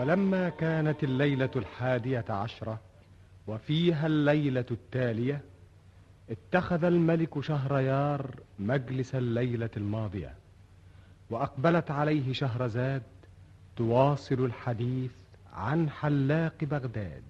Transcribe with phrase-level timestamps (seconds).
[0.00, 2.80] ولما كانت الليلة الحادية عشرة
[3.46, 5.40] وفيها الليلة التالية
[6.30, 10.34] اتخذ الملك شهريار مجلس الليلة الماضية
[11.30, 13.02] وأقبلت عليه شهرزاد
[13.76, 15.10] تواصل الحديث
[15.52, 17.22] عن حلاق بغداد.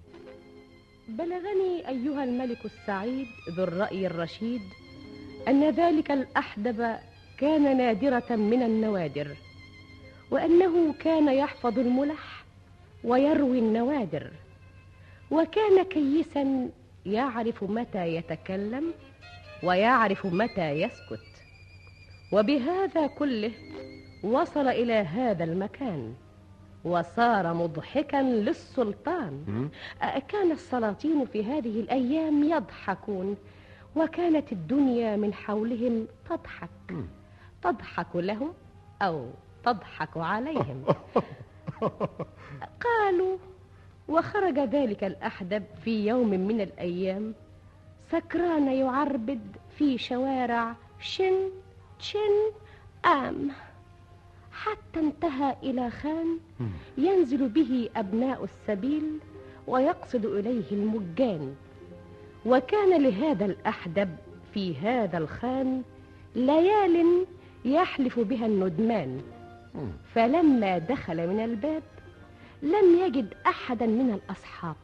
[1.07, 3.27] بلغني أيها الملك السعيد
[3.57, 4.61] ذو الرأي الرشيد
[5.47, 6.95] أن ذلك الأحدب
[7.37, 9.27] كان نادرة من النوادر
[10.31, 12.40] وأنه كان يحفظ الملح
[13.03, 14.31] ويروي النوادر.
[15.31, 16.69] وكان كيسا
[17.05, 18.93] يعرف متى يتكلم
[19.63, 21.43] ويعرف متى يسكت.
[22.33, 23.51] وبهذا كله
[24.23, 26.13] وصل إلى هذا المكان
[26.83, 29.69] وصار مضحكا للسلطان.
[30.27, 33.37] كان السلاطين في هذه الأيام يضحكون
[33.95, 36.69] وكانت الدنيا من حولهم تضحك.
[37.63, 38.53] تضحك لهم
[39.01, 39.29] أو
[39.63, 40.85] تضحك عليهم.
[42.85, 43.37] قالوا
[44.07, 47.33] وخرج ذلك الأحدب في يوم من الأيام.
[48.11, 49.41] سكران يعربد
[49.77, 51.49] في شوارع شن
[51.99, 52.51] شن
[53.05, 53.51] آم.
[54.51, 56.39] حتى انتهى إلى خان
[56.97, 59.19] ينزل به أبناء السبيل
[59.67, 61.55] ويقصد إليه المجان.
[62.45, 64.15] وكان لهذا الأحدب
[64.53, 65.81] في هذا الخان
[66.35, 67.25] ليال
[67.65, 69.21] يحلف بها الندمان.
[70.15, 71.83] فلما دخل من الباب
[72.61, 74.75] لم يجد أحدا من الأصحاب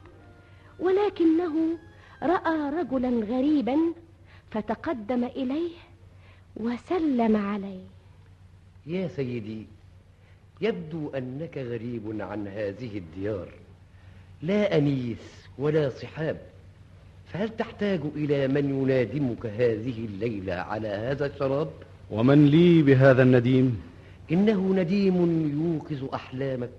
[0.80, 1.78] ولكنه
[2.24, 3.78] رأى رجلا غريبا
[4.52, 5.72] فتقدم إليه
[6.56, 7.84] وسلم عليه
[8.86, 9.66] يا سيدي
[10.62, 13.48] يبدو أنك غريب عن هذه الديار
[14.42, 16.38] لا أنيس ولا صحاب
[17.34, 21.70] فهل تحتاج إلى من ينادمك هذه الليلة على هذا الشراب؟
[22.12, 23.82] ومن لي بهذا النديم؟
[24.32, 25.16] إنه نديم
[25.64, 26.70] يوقظ أحلامك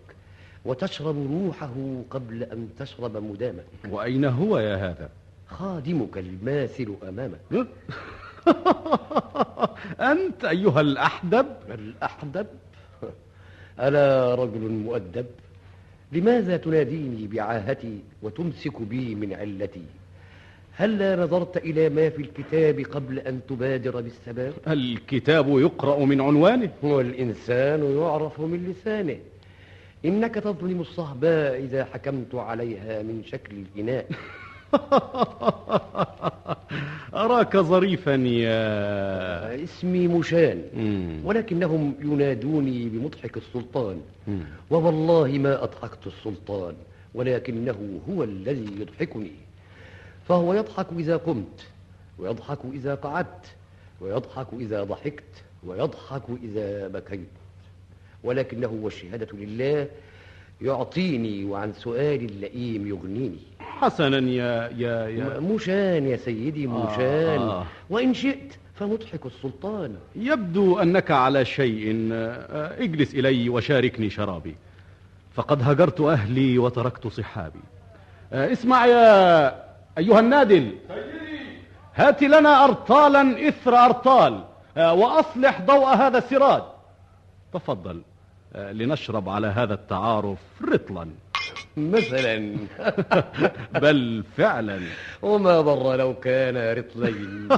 [0.65, 1.75] وتشرب روحه
[2.11, 3.65] قبل أن تشرب مدامك.
[3.91, 5.11] وأين هو يا هذا؟
[5.47, 7.41] خادمك الماثل أمامك.
[10.01, 11.47] أنت أيها الأحدب.
[11.71, 12.47] الأحدب؟
[13.87, 15.27] ألا رجل مؤدب؟
[16.13, 19.85] لماذا تناديني بعاهتي وتمسك بي من علتي؟
[20.81, 26.71] هلا نظرت إلى ما في الكتاب قبل أن تبادر بالسباب الكتاب يقرأ من عنوانه.
[26.83, 29.17] والإنسان يعرف من لسانه.
[30.05, 34.07] إنك تظلم الصهباء إذا حكمت عليها من شكل الإناء.
[37.25, 40.63] أراك ظريفا يا اسمي مشان
[41.25, 44.01] ولكنهم ينادوني بمضحك السلطان.
[44.71, 46.75] ووالله ما أضحكت السلطان
[47.15, 49.48] ولكنه هو الذي يضحكني.
[50.29, 51.67] فهو يضحك إذا قمت
[52.19, 53.47] ويضحك إذا قعدت
[54.01, 57.29] ويضحك إذا ضحكت ويضحك إذا بكيت.
[58.25, 59.89] ولكنه والشهادة لله
[60.61, 63.39] يعطيني وعن سؤال اللئيم يغنيني.
[63.61, 67.67] حسنا يا يا يا مشان يا سيدي مشان آه آه.
[67.91, 69.97] وإن شئت فمضحك السلطان.
[70.17, 72.09] يبدو أنك على شيء
[72.79, 74.57] اجلس إلي وشاركني شرابي.
[75.35, 77.61] فقد هجرت أهلي وتركت صحابي.
[78.33, 79.68] اسمع يا
[79.99, 80.75] أيها النادل
[81.95, 84.45] هات لنا أرطالا إثر أرطال
[84.77, 86.63] وأصلح ضوء هذا السراج
[87.53, 88.03] تفضل
[88.55, 91.11] لنشرب على هذا التعارف رطلا.
[91.77, 92.57] مثلا.
[93.83, 94.81] بل فعلا.
[95.23, 97.49] وما ضر لو كان رطلين.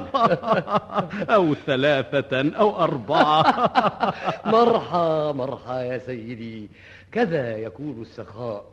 [1.37, 3.43] أو ثلاثة أو أربعة.
[4.57, 6.71] مرحى مرحى يا سيدي
[7.13, 8.65] كذا يكون السخاء.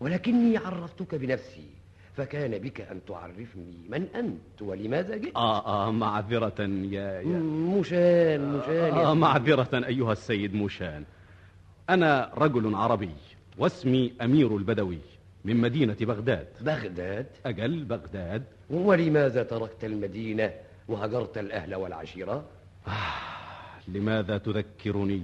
[0.00, 1.75] ولكني عرفتك بنفسي.
[2.16, 3.74] فكان بك أن تعرفني.
[3.88, 7.38] من أنت ولماذا جئت؟ آه آه معذرة يا, يا.
[7.78, 11.04] مشان مشان آه معذرة أيها السيد مشان
[11.90, 13.10] أنا رجل عربي
[13.58, 14.98] واسمي أمير البدوي
[15.44, 16.46] من مدينة بغداد.
[16.60, 18.42] بغداد؟ أجل بغداد.
[18.70, 20.52] ولماذا تركت المدينة
[20.88, 22.44] وهجرت الأهل والعشيرة؟
[22.88, 22.90] آه
[23.88, 25.22] لماذا تذكرني؟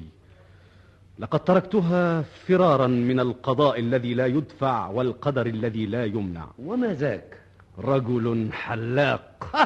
[1.19, 6.49] لقد تركتها فرارا من القضاء الذي لا يدفع والقدر الذي لا يمنع.
[6.59, 7.39] وما ذاك؟
[7.79, 9.55] رجل حلاق.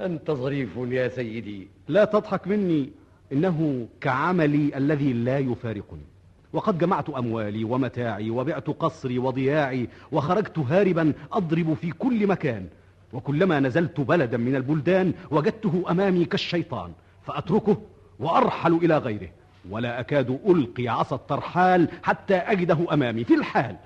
[0.00, 1.68] أنت ظريف يا سيدي.
[1.88, 2.90] لا تضحك مني.
[3.32, 6.06] إنه كعملي الذي لا يفارقني.
[6.52, 12.66] وقد جمعت أموالي ومتاعي وبعت قصري وضياعي وخرجت هاربا أضرب في كل مكان.
[13.12, 16.92] وكلما نزلت بلدا من البلدان وجدته أمامي كالشيطان.
[17.22, 17.82] فأتركه
[18.18, 19.28] وأرحل إلى غيره.
[19.70, 23.76] ولا أكاد ألقي عصا الترحال حتى أجده أمامي في الحال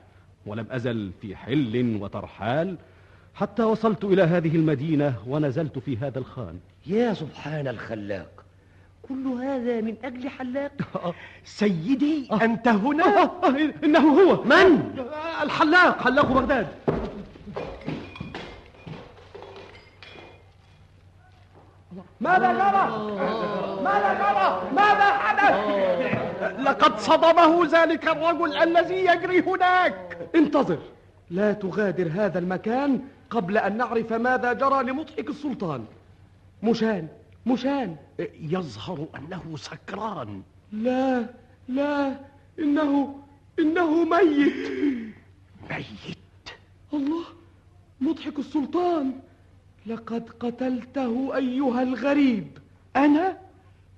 [0.47, 2.77] ولم أزل في حل وترحال
[3.35, 6.59] حتى وصلت إلى هذه المدينة ونزلت في هذا الخان.
[6.87, 8.29] يا سبحان الخلاق
[9.03, 10.73] كل هذا من أجل حلاق؟
[11.45, 14.45] سيدي أنت آه، هنا؟ آه، آه، إنه هو.
[14.45, 16.67] من؟ آه، الحلاق حلاق بغداد.
[22.21, 22.87] ماذا جرى؟
[23.83, 25.57] ماذا جرى؟ ماذا حدث؟
[26.59, 30.19] لقد صدمه ذلك الرجل الذي يجري هناك.
[30.35, 30.79] انتظر
[31.31, 33.01] لا تغادر هذا المكان
[33.31, 35.85] قبل أن نعرف ماذا جرى لمضحك السلطان.
[36.63, 37.09] مشان
[37.47, 37.97] مشان.
[38.41, 40.43] يظهر أنه سكران.
[40.73, 41.27] لا
[41.69, 42.17] لا
[42.59, 43.19] إنه
[43.59, 44.73] إنه ميت.
[45.71, 46.51] ميت.
[46.95, 47.25] الله
[48.01, 49.13] مضحك السلطان.
[49.87, 52.47] لقد قتلته أيها الغريب
[52.97, 53.39] أنا؟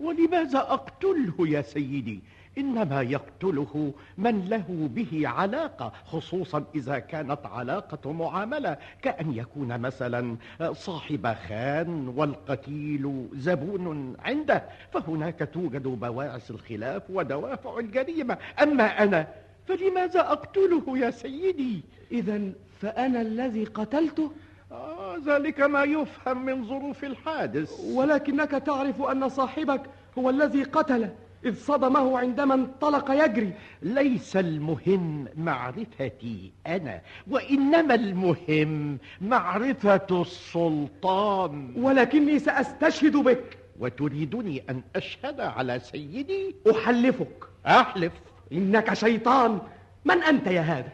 [0.00, 2.20] ولماذا أقتله يا سيدي؟
[2.58, 10.36] إنما يقتله من له به علاقة خصوصا إذا كانت علاقة معاملة كأن يكون مثلا
[10.72, 19.26] صاحب خان والقتيل زبون عنده فهناك توجد بواعث الخلاف ودوافع الجريمة أما أنا
[19.68, 21.80] فلماذا أقتله يا سيدي؟
[22.12, 22.40] إذا
[22.80, 24.30] فأنا الذي قتلته
[24.74, 27.80] آه ذلك ما يفهم من ظروف الحادث.
[27.92, 29.82] ولكنك تعرف أن صاحبك
[30.18, 33.52] هو الذي قتله إذ صدمه عندما انطلق يجري.
[33.82, 37.00] ليس المهم معرفتي أنا
[37.30, 41.72] وإنما المهم معرفة السلطان.
[41.76, 43.58] ولكني سأستشهد بك.
[43.78, 47.44] وتريدني أن أشهد على سيدي؟ أحلفك.
[47.66, 48.12] أحلف.
[48.52, 49.60] إنك شيطان.
[50.04, 50.92] من أنت يا هذا؟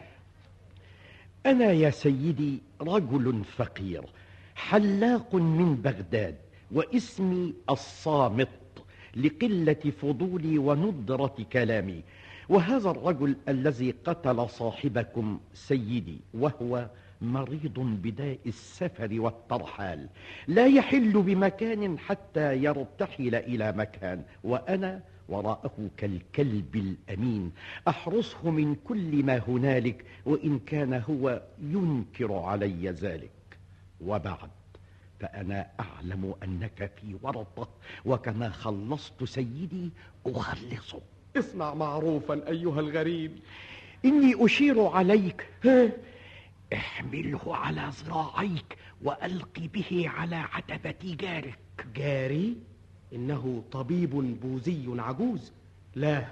[1.45, 4.03] أنا يا سيدي رجل فقير
[4.55, 6.35] حلاق من بغداد
[6.71, 8.49] واسمي الصامت
[9.15, 12.03] لقلة فضولي وندرة كلامي.
[12.49, 16.89] وهذا الرجل الذي قتل صاحبكم سيدي وهو
[17.21, 20.07] مريض بداء السفر والترحال.
[20.47, 25.01] لا يحل بمكان حتى يرتحل إلى مكان وأنا
[25.31, 27.51] وراءه كالكلب الأمين.
[27.87, 33.31] أحرسه من كل ما هنالك وإن كان هو ينكر علي ذلك.
[34.01, 34.49] وبعد
[35.19, 37.69] فأنا أعلم أنك في ورطة
[38.05, 39.89] وكما خلصت سيدي
[40.25, 40.99] أخلصه
[41.37, 43.39] اصنع معروفا أيها الغريب.
[44.05, 45.47] إني أشير عليك.
[45.65, 45.91] ها،
[46.73, 51.59] احمله على ذراعيك وألق به على عتبة جارك.
[51.95, 52.57] جاري؟
[53.13, 55.51] إنه طبيب بوذي عجوز.
[55.95, 56.25] لا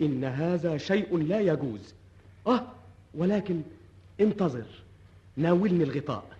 [0.00, 1.94] إن هذا شيء لا يجوز.
[2.46, 2.66] آه
[3.14, 3.62] ولكن
[4.20, 4.66] انتظر
[5.36, 6.36] ناولني الغطاء.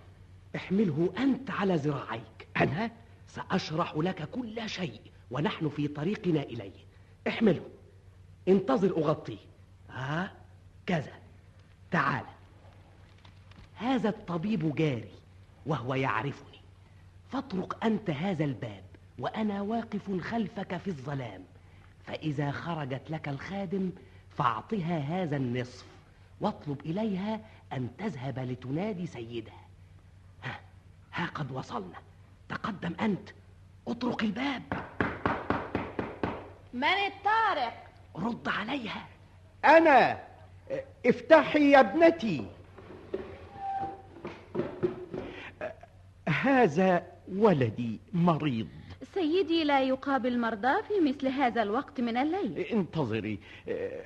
[0.55, 2.47] احمله أنت على ذراعيك.
[2.57, 2.91] أنا؟
[3.27, 4.99] سأشرح لك كل شيء
[5.31, 6.85] ونحن في طريقنا إليه.
[7.27, 7.61] احمله.
[8.47, 9.37] انتظر أغطيه.
[9.89, 10.31] ها آه
[10.85, 11.13] كذا.
[11.91, 12.25] تعال.
[13.75, 15.11] هذا الطبيب جاري
[15.65, 16.57] وهو يعرفني.
[17.31, 18.83] فاطرق أنت هذا الباب.
[19.21, 21.43] وأنا واقف خلفك في الظلام
[22.05, 23.91] فإذا خرجت لك الخادم
[24.29, 25.85] فأعطها هذا النصف
[26.41, 27.39] واطلب إليها
[27.73, 29.65] أن تذهب لتنادي سيدها.
[30.43, 30.59] ها
[31.13, 31.97] ها قد وصلنا.
[32.49, 33.29] تقدم أنت.
[33.87, 34.63] اطرق الباب.
[36.73, 37.73] من الطارق؟
[38.15, 39.07] رد عليها.
[39.65, 40.19] أنا.
[41.05, 42.45] افتحي يا ابنتي.
[46.29, 47.03] هذا
[47.35, 48.80] ولدي مريض.
[49.13, 52.57] سيدي لا يقابل مرضى في مثل هذا الوقت من الليل.
[52.57, 53.39] انتظري.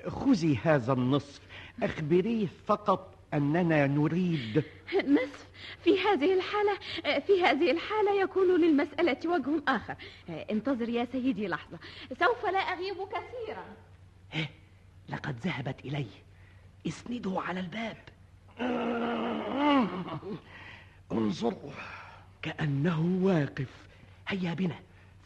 [0.07, 1.41] خذي هذا النصف.
[1.83, 4.63] أخبريه فقط أننا نريد.
[4.93, 5.47] نصف.
[5.83, 6.73] في هذه الحالة
[7.19, 9.95] في هذه الحالة يكون للمسألة وجه آخر.
[10.29, 11.79] انتظر يا سيدي لحظة.
[12.19, 13.65] سوف لا أغيب كثيرا.
[15.09, 16.25] لقد ذهبت إليه
[16.87, 17.97] اسنده على الباب.
[21.11, 21.55] انظر.
[22.41, 23.85] كأنه واقف.
[24.27, 24.75] هيا بنا.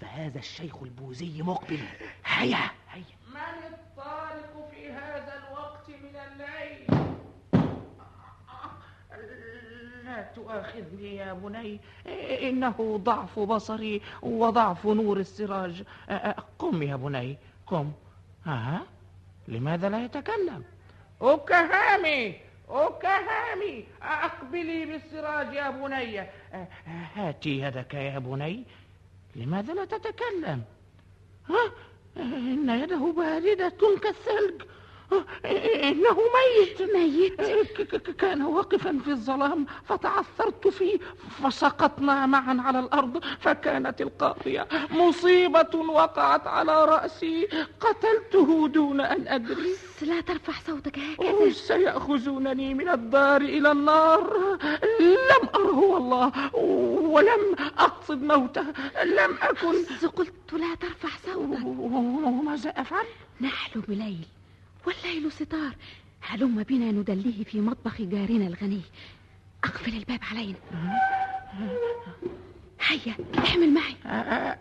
[0.01, 1.79] فهذا الشيخ البوذي مقبل.
[2.25, 2.57] هيا.
[2.91, 3.03] هيا.
[3.27, 6.87] من الطارق في هذا الوقت من الليل؟
[10.05, 11.79] لا تؤاخذني يا بني.
[12.49, 15.83] إنه ضعف بصري وضعف نور السراج.
[16.59, 17.37] قم يا بني.
[17.67, 17.91] قم.
[18.45, 18.81] ها.
[19.47, 20.63] لماذا لا يتكلم؟
[21.21, 22.35] أكهامي.
[22.69, 23.85] أكهامي.
[24.01, 26.27] أقبلي بالسراج يا بني.
[27.15, 28.65] هاتي يدك يا بني.
[29.35, 30.63] لماذا لا تتكلم؟
[31.49, 31.71] ها؟
[32.17, 34.61] إن يده باردة كالثلج.
[35.89, 36.81] إنه ميت.
[36.95, 37.41] ميت.
[38.19, 40.99] كان واقفا في الظلام فتعثرت فيه
[41.43, 47.47] فسقطنا معا على الأرض فكانت القاضية مصيبة وقعت على رأسي.
[47.79, 49.75] قتلته دون أن أدري.
[50.01, 51.49] لا ترفع صوتك هكذا.
[51.49, 54.57] سيأخذونني من الدار إلى النار.
[54.99, 56.55] لم أره والله
[57.09, 58.65] ولم أقصد موته
[59.03, 59.85] لم أكن.
[60.15, 61.65] قلت لا ترفع صوتك.
[61.65, 63.05] وماذا أفعل؟
[63.41, 64.27] نحلم ليل.
[64.87, 65.75] والليل ستار.
[66.21, 68.81] هلم بنا ندليه في مطبخ جارنا الغني.
[69.63, 70.57] أقفل الباب علينا.
[72.87, 73.95] هيا احمل معي.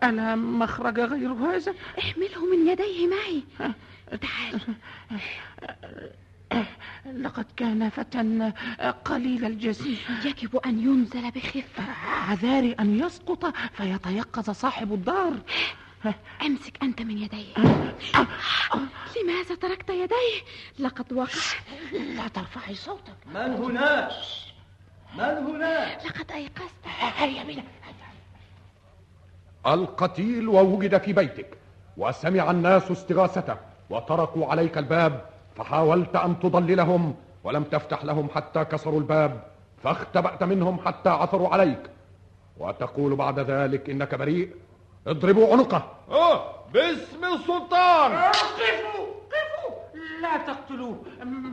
[0.03, 3.43] ألا مخرج غير هذا؟ احمله من يديه معي.
[4.21, 4.59] تعال.
[7.13, 8.51] لقد كان فتى
[9.05, 11.83] قليل الجسيم يجب أن ينزل بخفة.
[12.29, 15.33] عذاري أن يسقط فيتيقظ صاحب الدار.
[16.45, 17.53] أمسك أنت من يديه
[19.23, 20.41] لماذا تركت يديه
[20.79, 21.27] لقد وقع
[22.15, 23.13] لا ترفعي صوتك.
[23.25, 24.11] من هناك
[25.15, 26.85] من هناك لقد أيقظت.
[27.17, 27.63] هيا بنا.
[29.67, 31.57] القتيل ووجد في بيتك
[31.97, 33.57] وسمع الناس استغاثته
[33.89, 35.25] وطرقوا عليك الباب
[35.55, 39.43] فحاولت أن تضللهم ولم تفتح لهم حتى كسروا الباب
[39.83, 41.89] فاختبأت منهم حتى عثروا عليك.
[42.57, 44.55] وتقول بعد ذلك إنك بريء
[45.07, 45.91] اضربوا عنقه.
[46.11, 48.11] آه باسم السلطان.
[48.11, 49.75] قفوا قفوا.
[50.21, 51.03] لا تقتلوه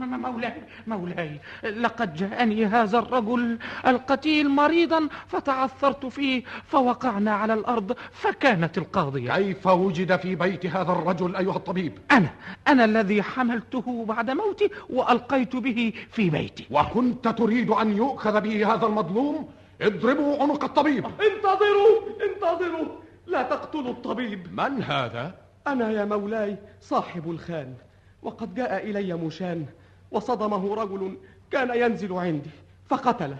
[0.02, 1.40] مولاي مولاي.
[1.64, 9.36] لقد جاءني هذا الرجل القتيل مريضا فتعثرت فيه فوقعنا على الأرض فكانت القاضية.
[9.36, 12.28] كيف وجد في بيت هذا الرجل أيها الطبيب؟ أنا
[12.68, 16.66] أنا الذي حملته بعد موتي وألقيت به في بيتي.
[16.70, 19.48] وكنت تريد أن يؤخذ به هذا المظلوم؟
[19.82, 21.06] اضربوا عنق الطبيب.
[21.06, 21.98] انتظروا
[22.30, 23.05] انتظروا.
[23.26, 24.60] لا تقتلوا الطبيب.
[24.60, 25.34] من هذا؟
[25.66, 27.74] أنا يا مولاي صاحب الخان
[28.22, 29.66] وقد جاء إلي مشان
[30.10, 31.16] وصدمه رجل
[31.50, 32.50] كان ينزل عندي
[32.88, 33.38] فقتله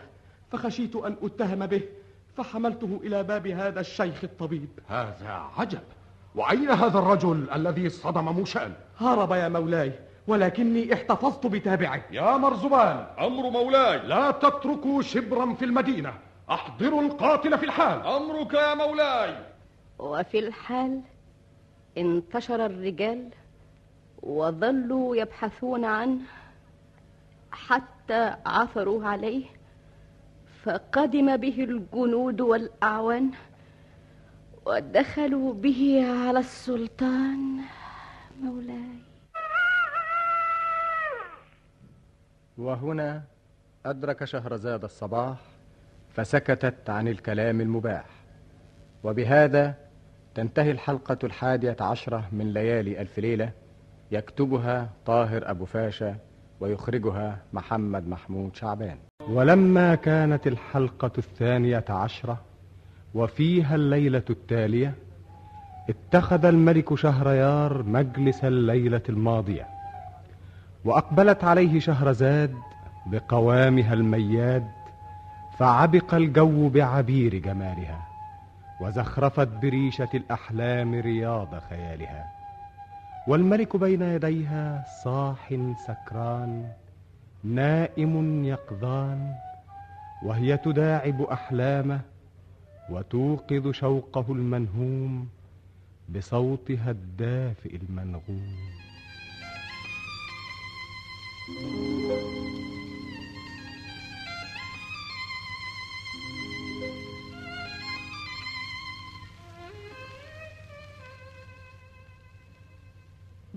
[0.53, 1.83] فخشيت أن أتهم به
[2.37, 4.69] فحملته إلى باب هذا الشيخ الطبيب.
[4.89, 5.81] هذا عجب.
[6.35, 9.93] وأين هذا الرجل الذي صدم موشان؟ هرب يا مولاي
[10.27, 12.03] ولكني احتفظت بتابعه.
[12.11, 13.99] يا مرزبان أمر مولاي.
[13.99, 16.15] لا تتركوا شبرا في المدينة
[16.51, 18.07] أحضروا القاتل في الحال.
[18.07, 19.37] أمرك يا مولاي.
[19.99, 21.01] وفي الحال
[21.99, 23.31] انتشر الرجال
[24.23, 26.21] وظلوا يبحثون عنه
[27.51, 29.47] حتى عثروا عليه
[30.63, 33.31] فقدم به الجنود والأعوان
[34.67, 37.61] ودخلوا به على السلطان.
[38.43, 38.97] مولاي.
[42.59, 43.23] وهنا
[43.87, 45.39] أدرك شهرزاد الصباح
[46.15, 48.07] فسكتت عن الكلام المباح.
[49.05, 49.86] وبهذا
[50.37, 53.51] تنتهي الحلقة الحادية عشرة من ليالي ألف ليلة
[54.11, 56.17] يكتبها طاهر أبو فاشا
[56.61, 58.99] ويخرجها محمد محمود شعبان.
[59.29, 62.41] ولما كانت الحلقة الثانية عشرة
[63.15, 64.95] وفيها الليلة التالية
[65.89, 69.67] اتخذ الملك شهريار مجلس الليلة الماضية
[70.85, 72.55] وأقبلت عليه شهرزاد
[73.07, 74.67] بقوامها المياد
[75.59, 78.06] فعبق الجو بعبير جمالها.
[78.81, 82.25] وزخرفت بريشة الأحلام رياض خيالها.
[83.29, 85.55] والملك بين يديها صاح
[85.87, 86.73] سكران
[87.45, 89.35] نائم يقظان
[90.25, 92.01] وهي تداعب أحلامه
[92.91, 95.29] وتوقظ شوقه المنهوم
[96.09, 98.57] بصوتها الدافئ المنغوم.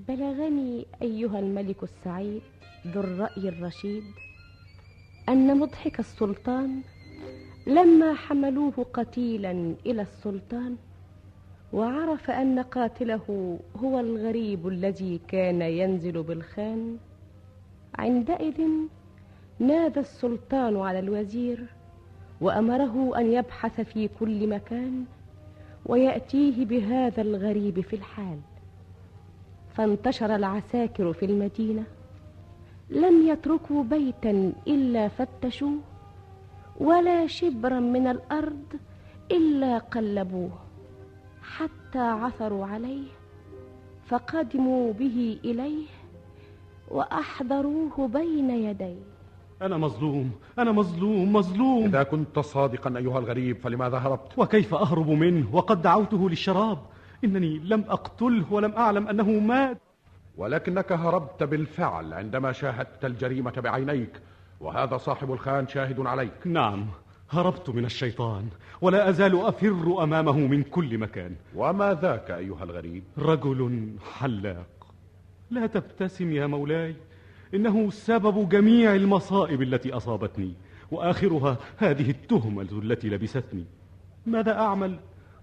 [0.10, 2.42] بلغني أيها الملك السعيد
[2.88, 4.04] ذو الرأي الرشيد
[5.30, 6.82] أن مضحك السلطان
[7.68, 10.76] لما حملوه قتيلا إلى السلطان
[11.74, 16.98] وعرف أن قاتله هو الغريب الذي كان ينزل بالخان
[17.96, 18.62] عندئذ
[19.60, 21.66] نادى السلطان على الوزير
[22.42, 25.06] وأمره أن يبحث في كل مكان
[25.86, 28.40] ويأتيه بهذا الغريب في الحال.
[29.76, 31.84] فانتشر العساكر في المدينة.
[32.90, 35.80] لم يتركوا بيتا إلا فتشوه
[36.80, 38.66] ولا شبرا من الأرض
[39.32, 40.52] إلا قلبوه.
[41.42, 43.08] حتى عثروا عليه
[44.06, 45.86] فقدموا به إليه
[46.88, 49.04] وأحضروه بين يديه.
[49.62, 51.84] أنا مظلوم أنا مظلوم مظلوم.
[51.84, 56.78] إذا كنت صادقا أيها الغريب فلماذا هربت؟ وكيف أهرب منه؟ وقد دعوته للشراب.
[57.24, 59.78] إنني لم أقتله ولم أعلم أنه مات.
[60.38, 64.22] ولكنك هربت بالفعل عندما شاهدت الجريمة بعينيك
[64.60, 66.48] وهذا صاحب الخان شاهد عليك.
[66.48, 66.86] نعم
[67.30, 68.48] هربت من الشيطان
[68.82, 71.36] ولا أزال أفر أمامه من كل مكان.
[71.56, 74.94] وما ذاك أيها الغريب؟ رجل حلاق.
[75.52, 76.96] لا تبتسم يا مولاي
[77.54, 80.54] إنه سبب جميع المصائب التي أصابتني
[80.92, 83.66] وآخرها هذه التهمة التي لبستني.
[84.26, 85.00] ماذا أعمل؟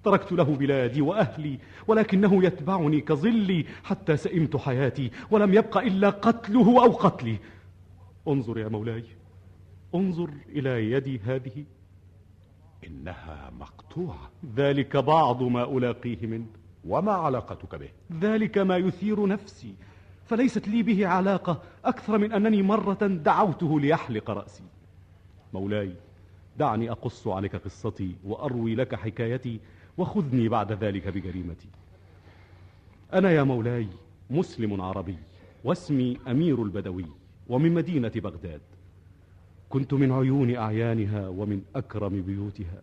[0.06, 6.92] تركت له بلادي وأهلي ولكنه يتبعني كظلي حتى سئمت حياتي ولم يبق إلا قتله أو
[6.92, 7.38] قتلي.
[8.28, 9.04] انظر يا مولاي
[9.94, 11.64] انظر إلى يدي هذه.
[12.86, 14.30] إنها مقطوعة.
[14.56, 16.46] ذلك بعض ما ألاقيه منه.
[16.84, 17.88] وما علاقتك به؟
[18.20, 19.74] ذلك ما يثير نفسي.
[20.24, 24.64] فليست لي به علاقة أكثر من أنني مرة دعوته ليحلق رأسي.
[25.54, 25.92] مولاي
[26.58, 29.60] دعني أقص عليك قصتي وأروي لك حكايتي
[29.98, 31.68] وخذني بعد ذلك بجريمتي.
[33.12, 33.88] أنا يا مولاي
[34.30, 35.18] مسلم عربي
[35.64, 37.06] واسمي أمير البدوي
[37.48, 38.60] ومن مدينة بغداد.
[39.68, 42.82] كنت من عيون أعيانها ومن أكرم بيوتها.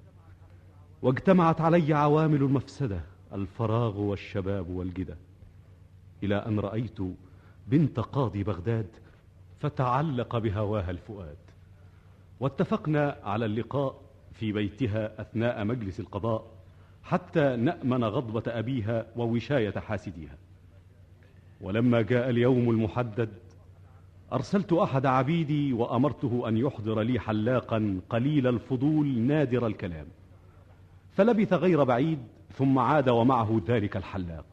[1.01, 3.01] واجتمعت علي عوامل المفسدة
[3.33, 5.17] الفراغ والشباب والجدة.
[6.23, 6.97] إلى أن رأيت
[7.67, 8.87] بنت قاضي بغداد
[9.59, 11.37] فتعلق بهواها الفؤاد.
[12.39, 14.01] واتفقنا على اللقاء
[14.31, 16.62] في بيتها أثناء مجلس القضاء.
[17.03, 20.37] حتى نأمن غضبة أبيها ووشاية حاسديها.
[21.61, 23.29] ولما جاء اليوم المحدد
[24.33, 30.05] أرسلت أحد عبيدي وأمرته أن يحضر لي حلاقا قليل الفضول نادر الكلام.
[31.11, 32.19] فلبث غير بعيد
[32.53, 34.45] ثم عاد ومعه ذلك الحلاق.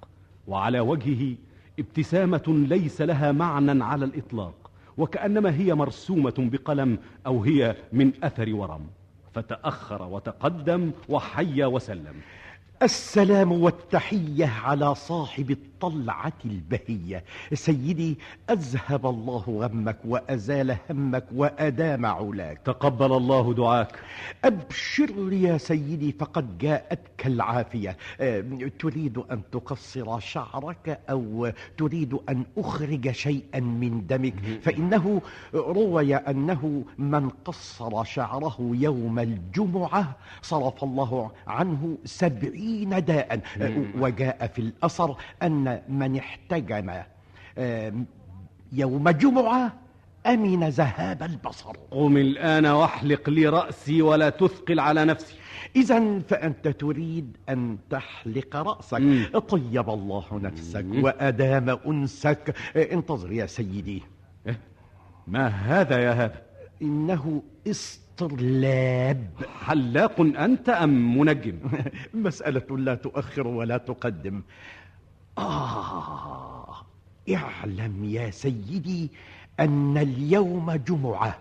[0.47, 1.37] وعلى وجهه
[1.78, 8.87] ابتسامة ليس لها معنى على الإطلاق وكأنما هي مرسومة بقلم أو هي من أثر ورم.
[9.35, 12.15] فتأخر وتقدم وحيا وسلم.
[12.83, 17.25] السلام والتحية على صاحب الطلعة البهية.
[17.53, 18.19] سيدي
[18.51, 22.59] أذهب الله غمك وأزال همك وأدام علاك.
[22.65, 23.99] تقبل الله دعاك.
[24.45, 27.97] أبشر يا سيدي فقد جاءتك العافية.
[28.21, 28.45] أه،
[28.79, 34.35] تريد أن تقصر شعرك أو تريد أن أخرج شيئا من دمك.
[34.63, 35.23] فإنه
[35.55, 44.59] روي أنه من قصر شعره يوم الجمعة صرف الله عنه سبعين داء أه، وجاء في
[44.59, 46.91] الأثر أن من احتجم
[47.59, 47.93] أه،
[48.73, 49.73] يوم جمعة
[50.27, 51.77] أمن ذهاب البصر.
[51.91, 55.35] قم الآن واحلق لي رأسي ولا تثقل على نفسي.
[55.76, 59.00] إذا فأنت تريد أن تحلق رأسك.
[59.00, 59.26] مم.
[59.49, 61.04] طيب الله نفسك مم.
[61.04, 62.54] وأدام أنسك.
[62.76, 64.02] انتظر يا سيدي.
[65.26, 66.43] ما هذا يا هذا؟
[66.83, 67.43] إنه
[68.23, 69.26] استرلاب
[69.65, 71.59] حلاق أنت أم منجم؟
[72.15, 74.43] مسألة لا تؤخر ولا تقدم.
[75.39, 76.85] آه
[77.35, 79.11] اعلم يا سيدي
[79.61, 81.39] أن اليوم جمعة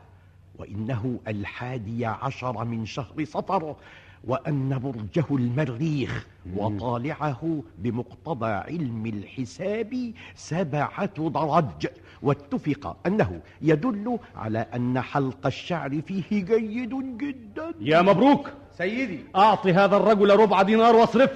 [0.60, 3.76] وإنه الحادي عشر من شهر صفر
[4.24, 11.88] وأن برجه المريخ وطالعه بمقتضى علم الحساب سبعة درج.
[12.22, 17.74] واتفق أنه يدل على أن حلق الشعر فيه جيد جدا.
[17.80, 18.50] يا مبروك.
[18.78, 19.20] سيدي.
[19.36, 21.32] أعطي هذا الرجل ربع دينار واصرف.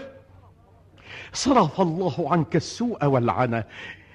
[1.34, 3.63] صرف الله عنك السوء والعنى.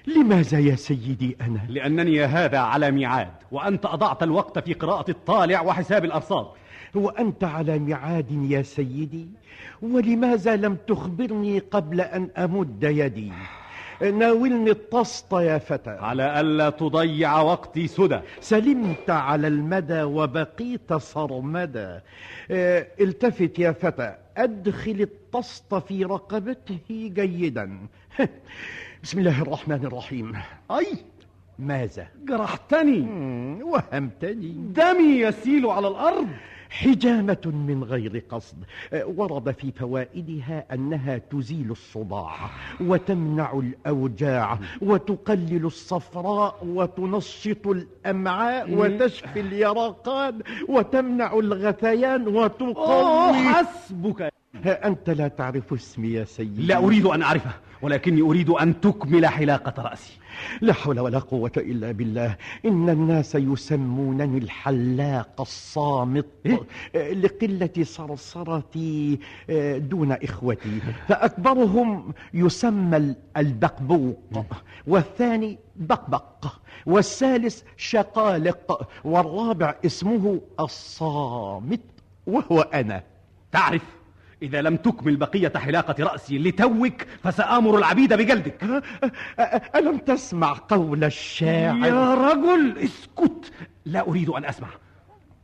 [0.07, 5.63] لماذا يا سيدي أنا؟ لأنني يا هذا على ميعاد وأنت أضعت الوقت في قراءة الطالع
[5.63, 6.47] وحساب الأرصاد.
[6.95, 9.29] وأنت على ميعاد يا سيدي
[9.83, 13.33] ولماذا لم تخبرني قبل أن أمد يدي؟
[14.03, 15.91] ناولني الطسط يا فتى.
[15.91, 18.21] على ألا تضيع وقتي سدى.
[18.41, 22.03] سلمت على المدى وبقيت صرمدا
[22.51, 24.15] آه، التفت يا فتى.
[24.37, 27.79] أدخل الطسط في رقبته جيدا.
[29.03, 30.33] بسم الله الرحمن الرحيم.
[30.71, 30.87] أي!
[31.59, 33.01] ماذا؟ جرحتني.
[33.63, 34.53] وهمتني.
[34.53, 36.29] دمي يسيل على الأرض.
[36.71, 38.57] حجامة من غير قصد.
[38.93, 42.35] آه، ورد في فوائدها أنها تزيل الصداع
[42.81, 54.28] وتمنع الأوجاع وتقلل الصفراء وتنشط الأمعاء وتشفي اليرقان وتمنع الغثيان وتقوي حسبك
[54.67, 56.63] أنت لا تعرف اسمي يا سيدي.
[56.67, 57.51] لا أريد أن أعرفه
[57.83, 60.13] ولكني أريد أن تكمل حلاقة رأسي.
[60.61, 62.37] لا حول ولا قوة إلا بالله.
[62.65, 66.27] إن الناس يسمونني الحلاق الصامت
[66.97, 69.19] آه، لقلة صرصرتي
[69.51, 70.81] آه، دون إخوتي.
[71.09, 74.19] فأكبرهم يسمى ال- البقبوق
[74.87, 76.47] والثاني بقبق
[76.87, 81.81] والثالث شقالق والرابع اسمه الصامت
[82.27, 83.03] وهو أنا.
[83.53, 83.98] تعرف
[84.43, 88.83] إذا لم تكمل بقية حلاقة رأسي لتوك فسآمر العبيد بجلدك.
[89.75, 93.53] ألم تسمع قول الشاعر؟ يا رجل اسكت.
[93.85, 94.69] لا أريد أن أسمع.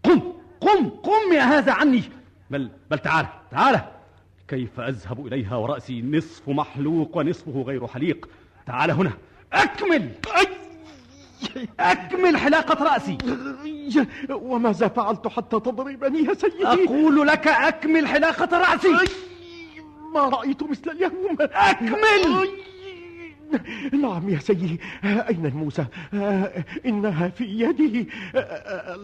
[0.02, 0.20] قم
[0.60, 2.02] قم قم يا هذا عني.
[2.50, 3.80] بل بل تعال تعال.
[4.48, 8.28] كيف أذهب إليها ورأسي؟ نصف محلوق ونصفه غير حليق.
[8.66, 9.12] تعال هنا.
[9.52, 10.10] أكمل.
[11.80, 13.18] أكمل حلاقة رأسي.
[14.30, 18.96] وماذا فعلت حتى تضربني يا سيدي؟ أقول لك أكمل حلاقة رأسي.
[20.14, 21.36] ما رأيت مثل اليوم.
[21.40, 22.48] أكمل!
[24.02, 24.80] نعم يا سيدي.
[25.04, 25.84] أين الموسى؟
[26.86, 28.08] إنها في يدي.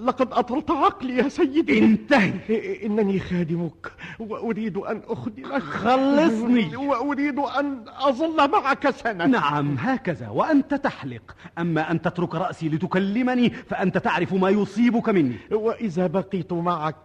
[0.05, 1.79] لقد أطرت عقلي يا سيدي.
[1.79, 2.87] انتهي.
[2.87, 3.93] إنني خادمك.
[4.19, 5.63] وأريد أن أخدمك.
[5.63, 6.77] خلصني.
[6.77, 9.27] وأريد أن أظل معك سنة.
[9.27, 10.29] نعم هكذا.
[10.29, 11.37] وأنت تحلق.
[11.59, 15.37] أما أن تترك رأسي لتكلمني فأنت تعرف ما يصيبك مني.
[15.53, 16.97] وإذا بقيت معك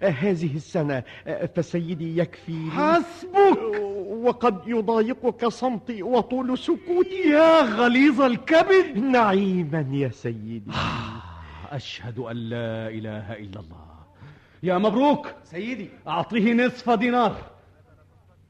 [0.00, 1.02] هذه السنة
[1.56, 3.58] فسيدي يكفي حسبك!
[4.24, 8.96] وقد يضايقك صمتي وطول سكوتي يا غليظ الكبد.
[8.96, 10.72] نعيما يا سيدي.
[11.70, 13.86] أشهد أن لا إله إلا الله.
[14.62, 15.26] يا مبروك.
[15.44, 15.90] سيدي.
[16.08, 17.36] أعطيه نصف دينار.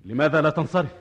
[0.04, 0.94] لماذا لا تنصرف؟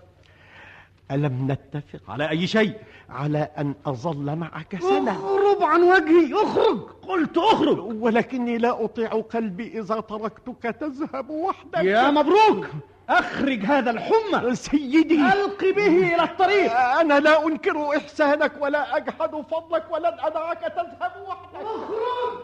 [1.12, 2.76] ألم نتفق؟ على أي شيء؟
[3.14, 5.12] على أن أظل معك سنة.
[5.12, 6.80] اخرج عن وجهي أخرج.
[6.80, 7.80] قلت أخرج.
[7.80, 11.84] ولكني لا أطيع قلبي إذا تركتك تذهب وحدك.
[11.84, 12.68] يا مبروك.
[13.10, 14.56] أخرج هذا الحمى.
[14.56, 15.16] سيدي.
[15.16, 16.72] ألق به إلى الطريق.
[16.74, 21.56] أنا لا أنكر إحسانك ولا أجحد فضلك ولن أدعك تذهب وحدك.
[21.56, 22.40] أخرج.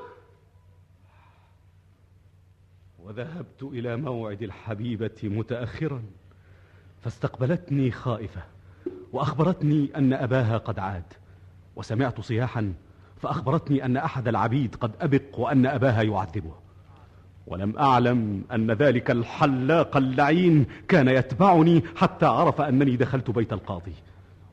[3.00, 6.04] وذهبت إلى موعد الحبيبة متأخرا
[7.02, 8.42] فاستقبلتني خائفة.
[9.13, 11.04] وأخبرتني أن أباها قد عاد
[11.76, 12.74] وسمعت صياحا
[13.17, 16.54] فأخبرتني أن أحد العبيد قد أبق وأن أباها يعذبه.
[17.48, 23.93] ولم أعلم أن ذلك الحلاق اللعين كان يتبعني حتى عرف أنني دخلت بيت القاضي.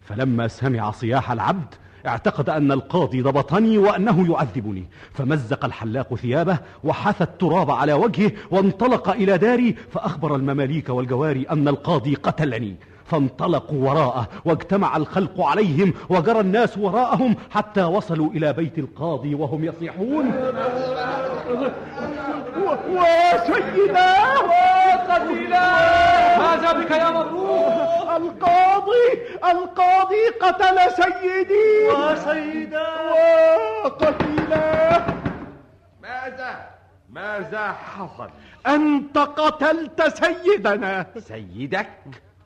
[0.01, 1.75] فلما سمع صياح العبد
[2.07, 4.85] اعتقد أن القاضي ضبطني وأنه يعذبني.
[5.13, 12.15] فمزق الحلاق ثيابه وحث التراب على وجهه وانطلق إلى داري فأخبر المماليك والجواري أن القاضي
[12.15, 12.77] قتلني.
[13.07, 20.27] فانطلقوا وراءه واجتمع الخلق عليهم وجرى الناس وراءهم حتى وصلوا إلى بيت القاضي وهم يصيحون.
[22.91, 27.67] وسيداه وقتلاه ماذا بك يا مبروك
[28.17, 29.09] القاضي
[29.45, 31.89] القاضي قتل سيدي.
[31.89, 33.15] وسيداه
[33.85, 35.07] وقتلاه
[36.03, 36.69] ماذا؟
[37.11, 38.31] ماذا حصل؟
[38.67, 41.07] أنت قتلت سيدنا.
[41.19, 41.89] سيدك؟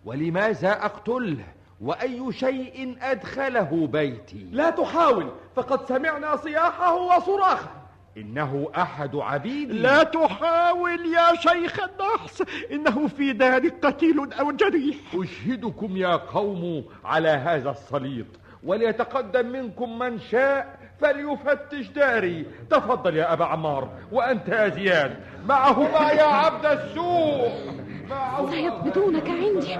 [0.05, 1.47] ولماذا أقتله
[1.81, 7.71] وأي شيء أدخله بيتي؟ لا تحاول فقد سمعنا صياحه وصراخه.
[8.17, 9.73] إنه أحد عبيدي.
[9.73, 14.97] لا تحاول يا شيخ النحس إنه في دارك قتيل أو جريح.
[15.15, 18.27] أشهدكم يا قوم على هذا الصليط
[18.65, 22.47] وليتقدم منكم من شاء فليفتش داري.
[22.71, 25.17] تفضل يا أبا عمار وأنت يا زياد.
[25.47, 27.51] معهما يا عبد السوء
[28.11, 28.51] معهما.
[28.51, 29.79] سيقبضونك عندي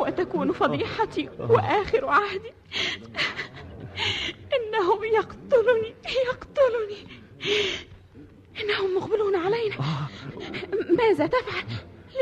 [0.00, 2.52] وتكون فضيحتي وآخر عهدي.
[4.54, 5.94] إنهم يقتلني
[6.26, 7.22] يقتلني.
[8.62, 9.76] إنهم مقبلون علينا.
[10.98, 11.64] ماذا تفعل؟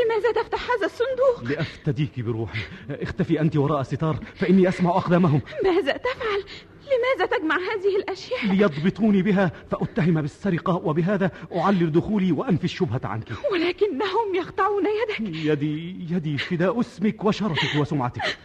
[0.04, 2.60] لماذا تفتح هذا الصندوق؟ لأفتديك بروحي.
[2.90, 5.40] اختفي أنت وراء ستار فإني أسمع أقدامهم.
[5.64, 6.44] ماذا تفعل؟
[6.90, 13.28] لماذا تجمع هذه الأشياء؟ ليضبطوني بها فأتهم بالسرقة وبهذا أعلل دخولي وأنفي الشبهة عنك.
[13.52, 15.20] ولكنهم يقطعون يدك.
[15.20, 18.38] يدي يدي فداء اسمك وشرفك وسمعتك.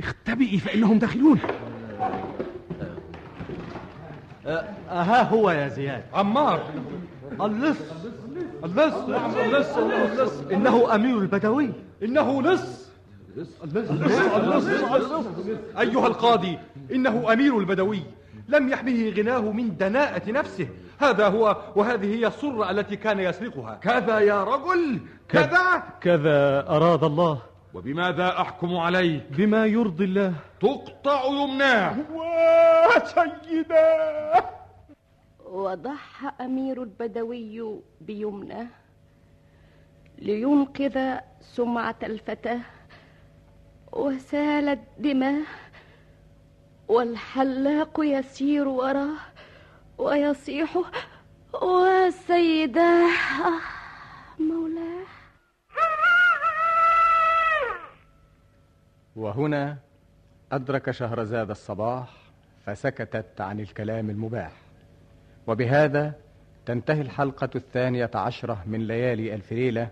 [0.00, 1.40] اختبئي فإنهم داخلون.
[4.46, 6.04] أها هو يا زياد.
[6.12, 6.72] عمار.
[7.40, 7.76] اللص
[8.64, 11.72] اللص اللص اللص إنه أمير البدوي.
[12.02, 12.88] إنه لص
[13.64, 14.66] اللص اللص اللص
[15.78, 16.58] أيها القاضي
[16.92, 18.02] إنه أمير البدوي.
[18.48, 20.68] لم يحمه غناه من دناءة نفسه.
[21.00, 23.74] هذا هو وهذه هي السرة التي كان يسرقها.
[23.74, 25.00] كذا يا رجل.
[25.28, 25.82] كذا.
[26.00, 26.68] كذا.
[26.68, 27.38] أراد الله.
[27.74, 30.32] وبماذا أحكم عليه بما يرضي الله.
[30.60, 31.96] تقطع يمناه.
[32.96, 34.44] وسيداه
[35.48, 38.68] وضحى أمير البدوي بيمنه
[40.18, 42.60] لينقذ سمعة الفتاة
[43.92, 45.42] وسالت دماه
[46.88, 49.16] والحلاق يسير وراه
[49.98, 50.76] ويصيح
[51.62, 53.10] وسيداه
[54.38, 55.06] مولاه.
[59.16, 59.76] وهنا
[60.52, 62.08] أدرك شهرزاد الصباح
[62.66, 64.67] فسكتت عن الكلام المباح.
[65.48, 66.14] وبهذا
[66.66, 69.88] تنتهي الحلقة الثانية عشرة من ليالي ألف ليلة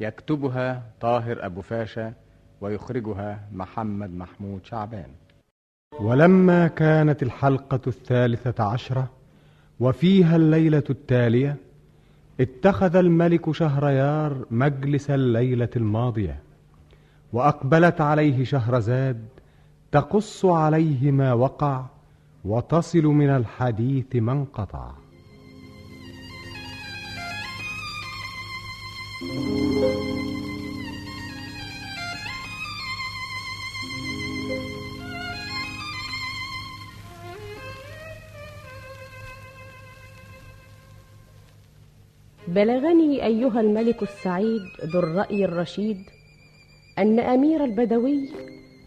[0.00, 2.12] يكتبها طاهر أبو فاشا
[2.60, 5.10] ويخرجها محمد محمود شعبان.
[6.00, 9.10] ولما كانت الحلقة الثالثة عشرة
[9.80, 11.56] وفيها الليلة التالية
[12.40, 16.42] اتخذ الملك شهريار مجلس الليلة الماضية
[17.32, 19.24] وأقبلت عليه شهرزاد
[19.92, 21.84] تقص عليه ما وقع
[22.44, 24.90] وتصل من الحديث ما انقطع.
[42.48, 45.96] بلغني أيها الملك السعيد ذو الرأي الرشيد
[46.98, 48.30] أن أمير البدوي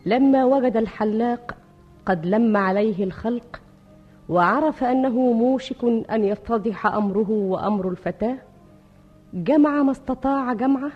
[0.05, 1.64] لما وجد الحلاق
[2.05, 3.61] قد لم عليه الخلق
[4.29, 8.37] وعرف أنه موشك أن يفتضح أمره وأمر الفتاة
[9.33, 10.91] جمع ما استطاع جمعه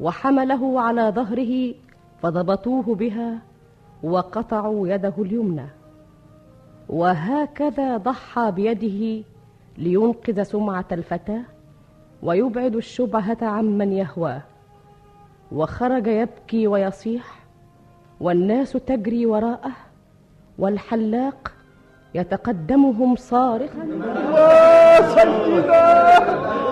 [0.00, 1.74] وحمله على ظهره
[2.22, 3.42] فضبطوه بها
[4.02, 5.66] وقطعوا يده اليمنى.
[6.88, 9.24] وهكذا ضحى بيده
[9.78, 11.42] لينقذ سمعة الفتاة
[12.22, 14.42] ويبعد الشبهة عمن يهواه
[15.52, 17.46] وخرج يبكي ويصيح
[18.20, 19.72] والناس تجري وراءه
[20.58, 21.52] والحلاق
[22.14, 23.84] يتقدمهم صارخا.
[24.96, 26.26] وسيداه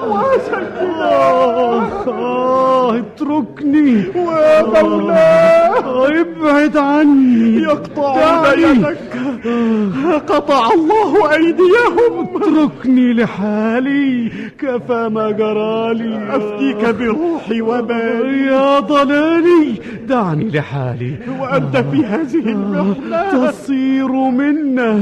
[0.08, 4.04] وسيداه آه اتركني.
[4.16, 7.62] ومولاه ابعد عني.
[7.62, 8.98] يقطع يدك
[10.28, 12.28] قطع الله أيديهم.
[12.36, 14.32] اتركني لحالي.
[14.58, 16.36] كفى ما جرالي.
[16.36, 19.74] أفديك بروحي ومالي يا ضلالي
[20.08, 21.18] دعني لحالي.
[21.40, 25.00] وأنت في هذه المحنة تصير منا.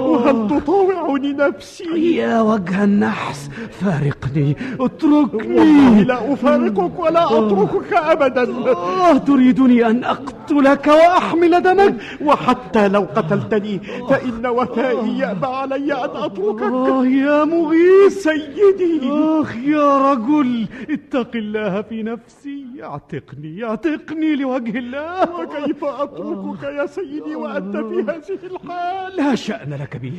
[0.00, 3.50] وهل تطاوعني نفسي؟ يا وجه النحس.
[3.80, 5.58] فارقني اتركني.
[5.58, 8.42] والله لا أفارقك ولا أتركك أبدا.
[8.72, 11.94] آه تريدني أن أقتلك وأحمل دمك.
[12.24, 16.62] وحتى لو قتلتني فإن وفائي يأبى علي أن أتركك.
[16.62, 18.22] آه يا مغيث.
[18.22, 19.00] سيدي.
[19.02, 20.66] آخ يا رجل.
[20.90, 22.64] اتق الله في نفسي.
[22.82, 25.22] اعتقني اعتقني لوجه الله.
[25.40, 30.12] وكيف أتركك يا سيدي وأنت في هذه الحال؟ لا شأن لك بي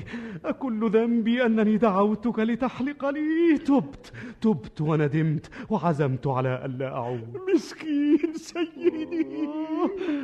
[0.46, 1.78] أكل ذنبي أنني
[2.24, 3.58] دعوتك لتحلق لي.
[3.58, 7.38] تبت تبت وندمت وعزمت على ألا أعود.
[7.54, 9.50] مسكين سيدي.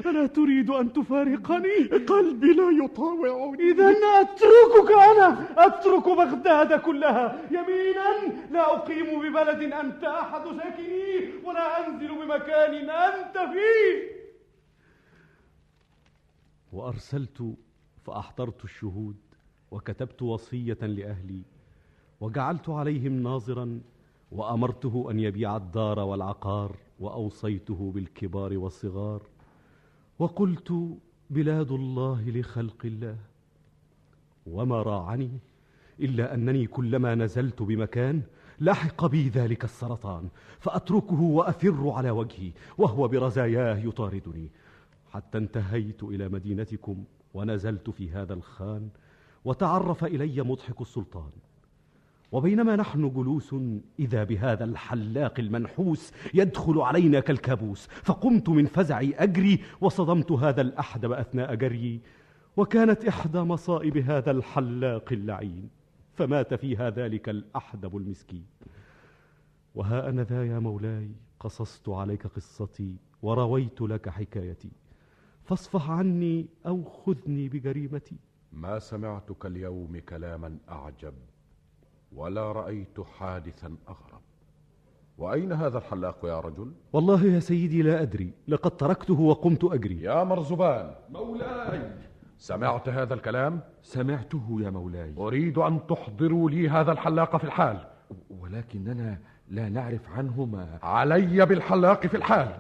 [0.06, 3.72] ألا تريد أن تفارقني؟ قلبي لا يطاوعني.
[3.72, 3.90] إذا
[4.22, 5.28] أتركك أنا.
[5.66, 7.42] أترك بغداد كلها.
[7.52, 8.10] يمينا
[8.52, 14.20] لا أقيم ببلد أنت أحد ساكنيه ولا أنزل بمكان أنت فيه.
[16.74, 17.56] وأرسلت
[18.06, 19.16] فأحضرت الشهود
[19.72, 21.42] وكتبت وصية لأهلي.
[22.22, 23.82] وجعلت عليهم ناظرا
[24.32, 29.22] وأمرته أن يبيع الدار والعقار وأوصيته بالكبار والصغار
[30.20, 30.98] وقلت
[31.30, 33.18] بلاد الله لخلق الله
[34.46, 35.30] وما راعني
[36.00, 38.22] إلا أنني كلما نزلت بمكان
[38.60, 40.30] لحق بي ذلك السرطان
[40.60, 44.50] فأتركه وأفر على وجهي وهو برزاياه يطاردني
[45.12, 47.04] حتى انتهيت إلى مدينتكم
[47.34, 48.90] ونزلت في هذا الخان
[49.46, 51.32] وتعرف إلي مضحك السلطان
[52.32, 53.56] وبينما نحن جلوس
[54.00, 61.56] إذا بهذا الحلاق المنحوس يدخل علينا كالكابوس فقمت من فزعي أجري وصدمت هذا الأحدب أثناء
[61.56, 62.02] جريي
[62.58, 65.70] وكانت إحدى مصائب هذا الحلاق اللعين
[66.14, 68.46] فمات فيها ذلك الأحدب المسكين.
[69.76, 74.72] وها أنا ذا يا مولاي قصصت عليك قصتي ورويت لك حكايتي
[75.44, 78.16] فاصفح عني أو خذني بجريمتي.
[78.54, 81.14] ما سمعتك اليوم كلاما أعجب
[82.16, 84.22] ولا رأيت حادثا أغرب.
[85.18, 88.34] وأين هذا الحلاق يا رجل؟ والله يا سيدي لا أدري.
[88.48, 90.02] لقد تركته وقمت أجري.
[90.02, 90.92] يا مرزبان.
[91.10, 91.92] مولاي.
[92.38, 95.14] سمعت هذا الكلام؟ سمعته يا مولاي.
[95.18, 97.88] أريد أن تحضروا لي هذا الحلاق في الحال.
[98.30, 99.18] ولكننا
[99.50, 102.52] لا نعرف عنه ما علي بالحلاق في الحال.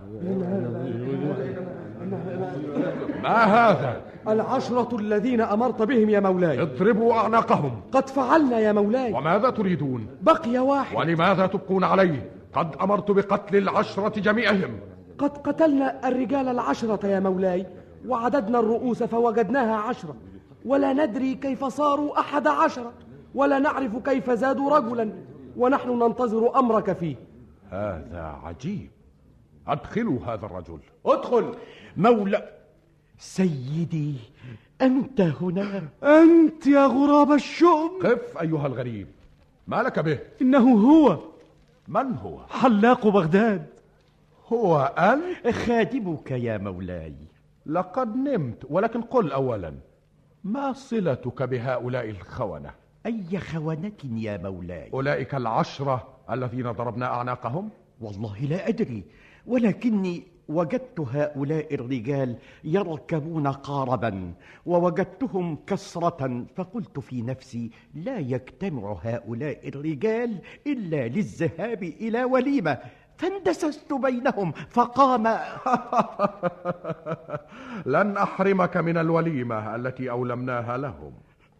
[3.23, 6.61] ما هذا؟ العشرة الذين أمرت بهم يا مولاي.
[6.61, 7.81] اضربوا أعناقهم.
[7.91, 9.13] قد فعلنا يا مولاي.
[9.13, 10.97] وماذا تريدون؟ بقي واحد.
[10.97, 14.79] ولماذا تبقون عليه؟ قد أمرت بقتل العشرة جميعهم.
[15.17, 17.65] قد قتلنا الرجال العشرة يا مولاي
[18.07, 20.15] وعددنا الرؤوس فوجدناها عشرة.
[20.65, 22.91] ولا ندري كيف صاروا أحد عشرة
[23.35, 25.09] ولا نعرف كيف زادوا رجلا.
[25.57, 27.15] ونحن ننتظر أمرك فيه.
[27.69, 28.89] هذا عجيب.
[29.73, 30.79] أدخلوا هذا الرجل.
[31.05, 31.55] ادخل.
[31.97, 32.49] مولى
[33.17, 34.15] سيدي
[34.81, 35.89] أنت هنا.
[36.03, 37.99] أنت يا غراب الشؤم.
[38.03, 39.07] قف أيها الغريب؟
[39.67, 41.19] ما لك به؟ إنه هو.
[41.87, 43.65] من هو؟ حلاق بغداد.
[44.47, 47.15] هو أنت؟ خادمك يا مولاي.
[47.65, 49.73] لقد نمت ولكن قل أولا
[50.43, 52.71] ما صلتك بهؤلاء الخونة؟
[53.05, 57.69] أي خونة يا مولاي؟ أولئك العشرة الذين ضربنا أعناقهم؟
[58.01, 59.03] والله لا أدري.
[59.45, 64.33] ولكني وجدت هؤلاء الرجال يركبون قاربا
[64.65, 72.77] ووجدتهم كسرة فقلت في نفسي لا يجتمع هؤلاء الرجال إلا للذهاب إلى وليمة
[73.17, 75.27] فاندسست بينهم فقام
[77.95, 81.13] لن أحرمك من الوليمة التي أولمناها لهم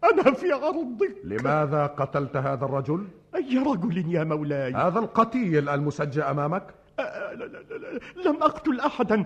[0.03, 6.78] أنا في عرضك لماذا قتلت هذا الرجل؟ أي رجل يا مولاي هذا القتيل المسجى أمامك؟
[6.99, 9.25] لا لا لا لم أقتل أحدا.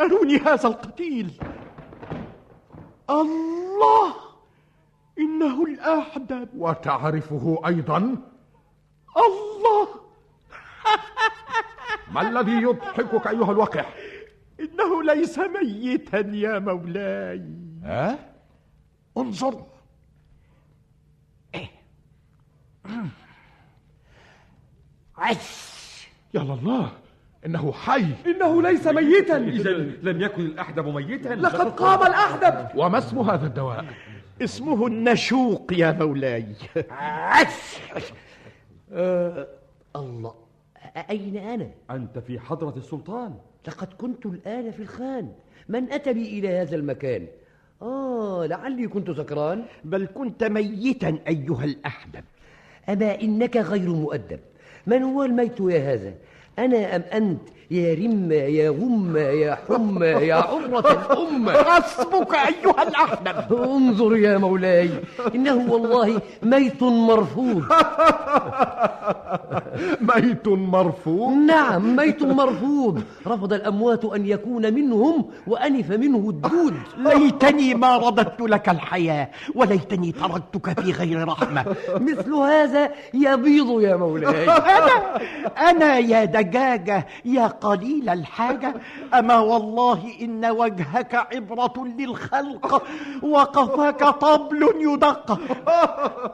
[0.00, 1.30] أروني هذا القتيل.
[3.10, 4.14] الله!
[5.18, 7.98] إنه الأحدب وتعرفه أيضا؟
[9.16, 9.88] الله!
[12.12, 13.94] ما الذي يضحكك أيها الوقح؟
[14.60, 17.44] إنه ليس ميتا يا مولاي.
[17.84, 18.18] ها؟
[19.16, 19.66] انظر.
[25.18, 25.71] عش.
[26.34, 26.92] يا الله
[27.46, 28.06] إنه حي.
[28.26, 29.36] إنه ليس ميتا.
[29.36, 29.70] إذا
[30.02, 31.28] لم يكن الأحدب ميتا.
[31.28, 32.68] لقد قام الأحدب.
[32.78, 33.84] وما اسم هذا الدواء؟
[34.42, 36.46] اسمه النشوق يا مولاي.
[36.90, 37.80] عش.
[38.92, 39.46] آه
[39.96, 40.34] الله.
[41.10, 43.34] أين أنا؟ أنت في حضرة السلطان.
[43.68, 45.32] لقد كنت الآن في الخان.
[45.68, 47.26] من أتى بي إلى هذا المكان؟
[47.82, 49.64] آه لعلي كنت سكران.
[49.84, 52.24] بل كنت ميتا أيها الأحدب.
[52.88, 54.40] أما إنك غير مؤدب.
[54.86, 56.14] من هو الميت يا هذا؟
[56.58, 57.40] أنا أم أنت
[57.72, 64.90] يا رمة يا غمة يا حمة يا عرة الأم حسبك أيها الأحدب انظر يا مولاي
[65.34, 67.62] إنه والله ميت مرفوض.
[70.14, 73.02] ميت مرفوض؟ نعم ميت مرفوض.
[73.26, 76.74] رفض الأموات أن يكون منهم وأنف منه الدود.
[76.98, 81.64] ليتني ما رددت لك الحياة وليتني تركتك في غير رحمة.
[82.08, 84.44] مثل هذا يبيض يا مولاي.
[84.50, 85.16] أنا
[85.70, 88.74] أنا يا دجاجة يا قليل الحاجة.
[89.14, 92.82] أما والله إن وجهك عبرة للخلق
[93.22, 95.40] وقفاك طبل يدق.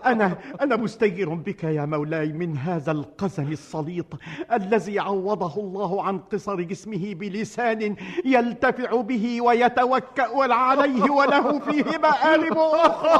[0.07, 4.07] أنا أنا مستجير بك يا مولاي من هذا القزم السليط
[4.53, 13.19] الذي عوضه الله عن قصر جسمه بلسان يلتفع به ويتوكأ عليه وله فيه مآرب أخرى.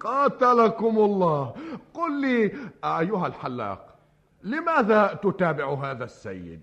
[0.00, 1.52] قاتلكم الله.
[1.94, 2.52] قل لي
[2.84, 3.95] أيها الحلاق
[4.42, 6.60] لماذا تتابع هذا السيد؟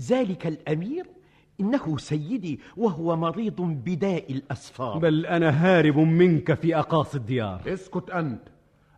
[0.00, 1.06] ذلك الأمير
[1.60, 4.98] إنه سيدي وهو مريض بداء الأسفار.
[4.98, 7.62] بل أنا هارب منك في أقاصي الديار.
[7.66, 8.42] اسكت أنت.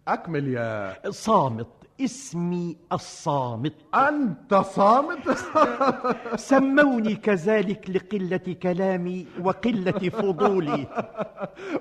[0.09, 1.78] أكمل يا صامت.
[2.01, 3.73] اسمي الصامت.
[3.95, 5.29] أنت صامت؟
[6.51, 10.87] سموني كذلك لقلة كلامي وقلة فضولي.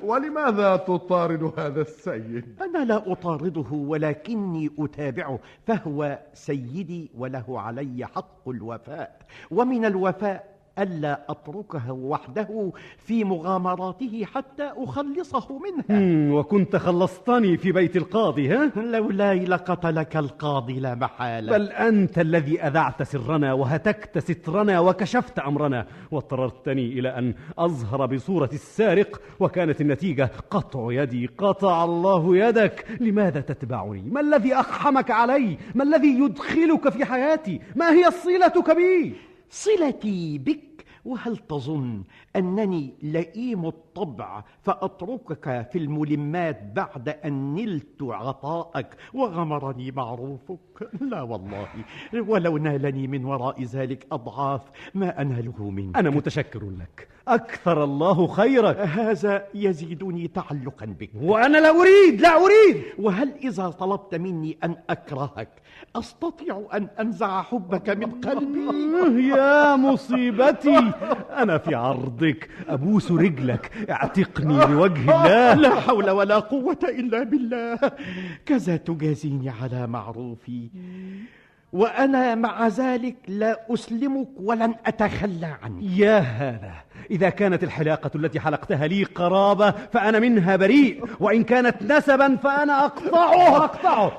[0.03, 9.19] ولماذا تطارد هذا السيد؟ أنا لا أطارده ولكني أتابعه فهو سيدي وله علي حق الوفاء.
[9.51, 18.49] ومن الوفاء ألا أتركه وحده في مغامراته حتى أخلصه منها وكنت خلصتني في بيت القاضي
[18.49, 25.87] ها؟ لولاي لقتلك القاضي لا محالة بل أنت الذي أذعت سرنا وهتكت سترنا وكشفت أمرنا
[26.11, 34.01] واضطررتني إلى أن أظهر بصورة السارق وكانت النتيجة قطع يدي قطع الله يدك لماذا تتبعني؟
[34.01, 39.13] ما الذي أقحمك علي؟ ما الذي يدخلك في حياتي؟ ما هي صلتك بي؟
[39.49, 40.59] صلتي بك
[41.07, 42.03] وهل تظن
[42.35, 50.59] أنني لئيم الطبع فأتركك في الملمات بعد أن نلت عطاءك وغمرني معروفك؟
[51.01, 51.67] لا والله.
[52.27, 54.61] ولو نالني من وراء ذلك أضعاف
[54.95, 55.97] ما أناله منك.
[55.97, 57.07] أنا متشكر لك.
[57.27, 58.77] أكثر الله خيرك.
[58.77, 61.09] هذا يزيدني تعلقا بك.
[61.21, 62.83] وأنا لا أريد لا أريد.
[62.99, 65.49] وهل إذا طلبت مني أن أكرهك
[65.95, 70.91] أستطيع أن أنزع حبك من قلبي؟ يا مصيبتي.
[71.37, 72.49] أنا في عرضك.
[72.67, 73.71] أبوس رجلك.
[73.89, 75.53] اعتقني لوجه الله.
[75.53, 77.79] لا حول ولا قوة إلا بالله.
[78.45, 80.66] كذا تجازيني على معروفي.
[80.73, 81.29] 嗯。
[81.73, 85.83] وأنا مع ذلك لا أسلمك ولن أتخلى عنك.
[85.83, 86.71] يا هذا
[87.11, 93.57] إذا كانت الحلاقة التي حلقتها لي قرابة فأنا منها بريء وإن كانت نسبا فأنا أقطعه
[93.57, 94.11] أقطعه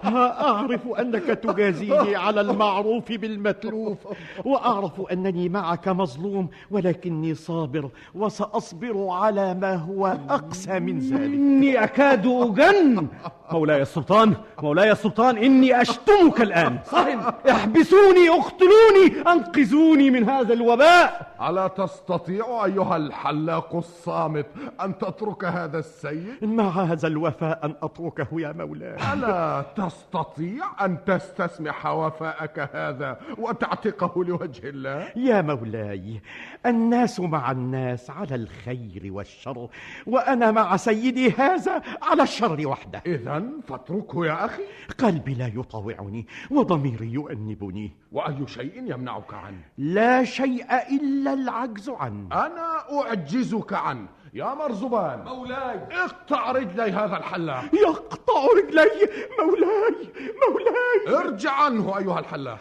[0.50, 3.98] أعرف أنك تجازيني على المعروف بالمتلوف
[4.44, 11.20] وأعرف أنني معك مظلوم ولكني صابر وسأصبر على ما هو أقسى من ذلك.
[11.20, 13.06] إني أكاد أجن
[13.52, 16.78] مولاي السلطان مولاي السلطان إني أشتمك الآن.
[16.84, 24.46] صهن احبسوني اقتلوني انقذوني من هذا الوباء ألا تستطيع أيها الحلاق الصامت
[24.80, 31.86] أن تترك هذا السيد؟ مع هذا الوفاء أن أتركه يا مولاي ألا تستطيع أن تستسمح
[31.86, 36.20] وفاءك هذا وتعتقه لوجه الله؟ يا مولاي
[36.66, 39.68] الناس مع الناس على الخير والشر
[40.06, 43.02] وأنا مع سيدي هذا على الشر وحده.
[43.06, 44.62] إذا فاتركه يا أخي.
[44.98, 47.92] قلبي لا يطاوعني وضميري يؤنبني.
[48.12, 52.46] وأي شيء يمنعك عنه؟ لا شيء إلا العجز عنه.
[52.46, 54.08] أنا أعجزك عنه.
[54.34, 55.80] يا مرزبان مولاي.
[55.90, 57.64] اقطع رجلي هذا الحلاق.
[57.74, 59.10] يقطع رجلي.
[59.38, 60.12] مولاي
[60.48, 61.18] مولاي.
[61.18, 62.58] ارجع عنه أيها الحلاق.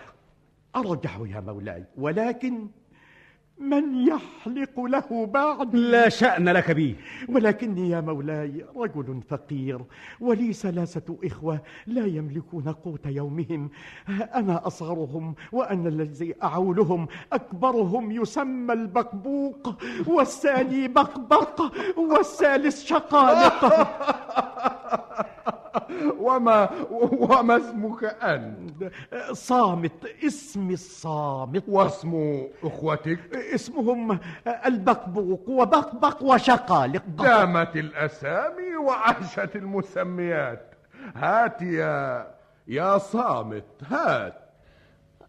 [0.76, 2.68] أرجع يا مولاي ولكن
[3.60, 6.96] من يحلق له بعد؟ لا شأن لك بي
[7.30, 9.82] ولكني يا مولاي رجل فقير
[10.20, 13.70] ولي ثلاثة إخوة لا يملكون قوت يومهم.
[14.36, 17.08] أنا أصغرهم وأنا الذي أعولهم.
[17.34, 19.76] أكبرهم يسمى البقبوق
[20.08, 21.62] والثاني بقبق
[21.98, 23.66] والثالث شقالق
[26.26, 28.92] وما وما اسمك أنت؟
[29.32, 31.64] صامت اسمي الصامت.
[31.68, 34.20] واسم أخوتك؟ اسمهم
[34.66, 37.04] البقبوق وبقبق وشقالق.
[37.08, 40.76] دامت الأسامي وعاشت المسميات.
[41.16, 42.28] هات يا
[42.68, 44.34] يا صامت هات.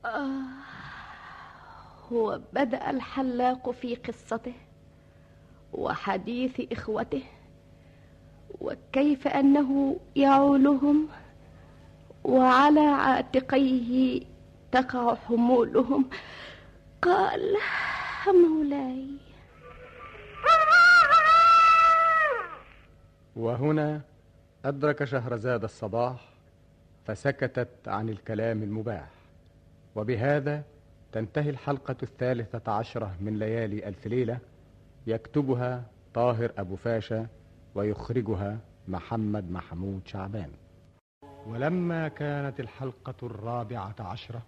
[0.04, 0.42] آه
[2.10, 4.52] وبدأ الحلاق في قصته
[5.72, 7.22] وحديث إخوته.
[8.60, 11.08] وكيف أنه يعولهم
[12.24, 14.22] وعلى عاتقيه
[14.72, 16.10] تقع حمولهم.
[17.02, 17.56] قال
[18.26, 19.06] مولاي.
[23.36, 24.00] وهنا
[24.64, 26.28] أدرك شهرزاد الصباح
[27.06, 29.08] فسكتت عن الكلام المباح.
[29.96, 30.62] وبهذا
[31.12, 34.38] تنتهي الحلقة الثالثة عشرة من ليالي ألف ليلة
[35.06, 35.82] يكتبها
[36.14, 37.26] طاهر أبو فاشا
[37.74, 38.58] ويخرجها
[38.88, 40.50] محمد محمود شعبان.
[41.46, 44.42] ولما كانت الحلقة الرابعة عشرة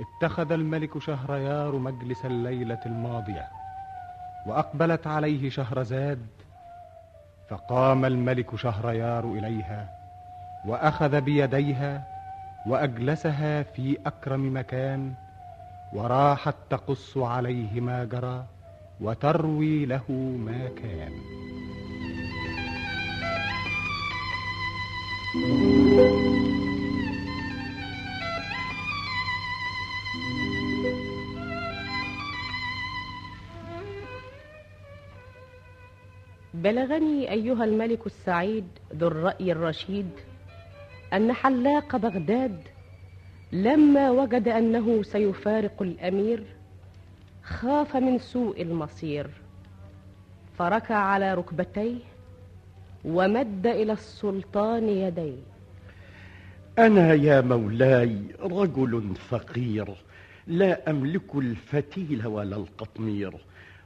[0.00, 3.48] اتخذ الملك شهريار مجلس الليلة الماضية
[4.46, 6.26] وأقبلت عليه شهرزاد
[7.48, 9.88] فقام الملك شهريار إليها
[10.66, 12.06] وأخذ بيديها
[12.66, 15.14] وأجلسها في أكرم مكان
[15.92, 18.44] وراحت تقص عليه ما جرى
[19.00, 21.12] وتروي له ما كان.
[36.54, 40.10] بلغني أيها الملك السعيد ذو الرأي الرشيد
[41.12, 42.62] أن حلاق بغداد
[43.52, 46.44] لما وجد أنه سيفارق الأمير
[47.44, 49.30] خاف من سوء المصير
[50.58, 52.13] فركع على ركبتيه
[53.04, 55.54] ومد إلى السلطان يديه.
[56.78, 59.88] أنا يا مولاي رجل فقير
[60.46, 63.32] لا أملك الفتيل ولا القطمير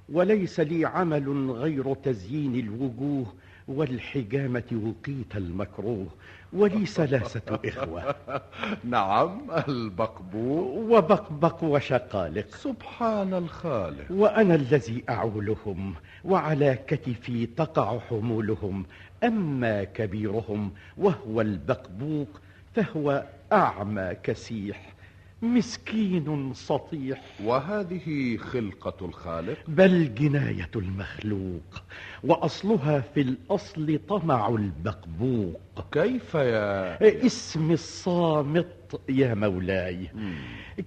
[0.09, 3.27] وليس لي عمل غير تزيين الوجوه
[3.69, 6.07] والحجامة وقيت المكروه
[6.53, 8.15] ولي ثلاثة إخوة.
[8.85, 10.75] نعم البقبوق.
[10.77, 12.55] وبقبق وشقالق.
[12.55, 14.05] سبحان الخالق.
[14.11, 15.95] وأنا الذي أعولهم
[16.25, 18.87] وعلى كتفي تقع حمولهم
[19.25, 22.29] أما كبيرهم وهو البقبوق
[22.75, 24.95] فهو أعمى كسيح
[25.43, 27.23] مسكين سطيح.
[27.45, 31.83] وهذه خلقة الخالق؟ بل جناية المخلوق
[32.25, 35.61] وأصلها في الأصل طمع البقبوق.
[35.93, 40.11] كيف يا اسم الصامت يا مولاي.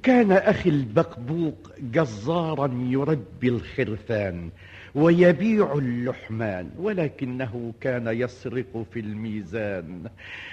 [0.03, 4.49] كان أخي البقبوق جزارا يربي الخرفان
[4.96, 10.10] ويبيع اللحمان ولكنه كان يسرق في الميزان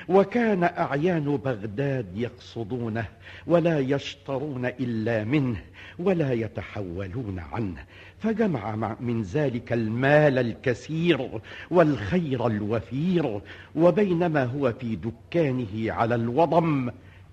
[0.09, 3.05] وكان أعيان بغداد يقصدونه
[3.47, 5.61] ولا يشترون إلا منه
[5.99, 7.85] ولا يتحولون عنه.
[8.19, 13.41] فجمع من ذلك المال الكثير والخير الوفير
[13.75, 16.91] وبينما هو في دكانه على الوضم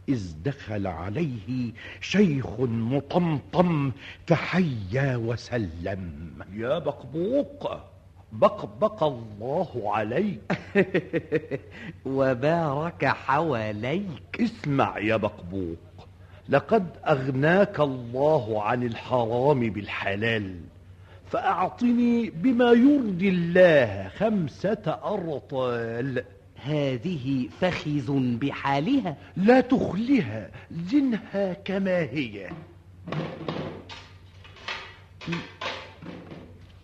[0.10, 3.91] إذ دخل عليه شيخ مطمطم
[4.28, 6.32] فحيا وسلم.
[6.53, 7.78] يا بقبوق
[8.32, 10.41] بقبق الله عليك.
[12.06, 14.41] وبارك حواليك.
[14.41, 15.78] اسمع يا بقبوق
[16.49, 20.60] لقد أغناك الله عن الحرام بالحلال
[21.26, 26.24] فأعطني بما يرضي الله خمسة أرطال.
[26.66, 32.49] هذه فخذ بحالها لا تخلها زنها كما هي.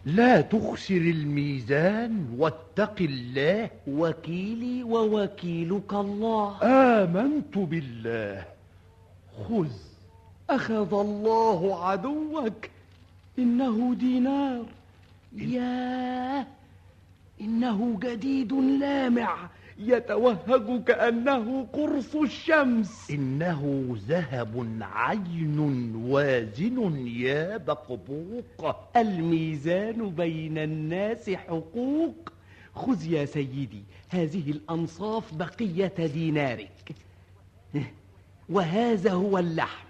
[0.06, 3.70] لا تخسر الميزان واتق الله.
[3.88, 6.58] وكيلي ووكيلك الله.
[6.64, 8.46] آمنت بالله.
[9.50, 9.72] خذ.
[10.50, 12.70] أخذ الله عدوك.
[13.40, 14.66] إنه دينار.
[15.36, 16.48] ياه.
[17.42, 19.50] إنه جديد لامع.
[19.88, 23.12] يتوهج كأنه قرص الشمس.
[23.12, 25.60] إنه ذهب عين
[25.96, 28.76] وازن يا بقبوق.
[28.98, 32.34] الميزان بين الناس حقوق.
[32.76, 36.96] خذ يا سيدي هذه الأنصاف بقية دينارك.
[38.50, 39.88] وهذا هو اللحم.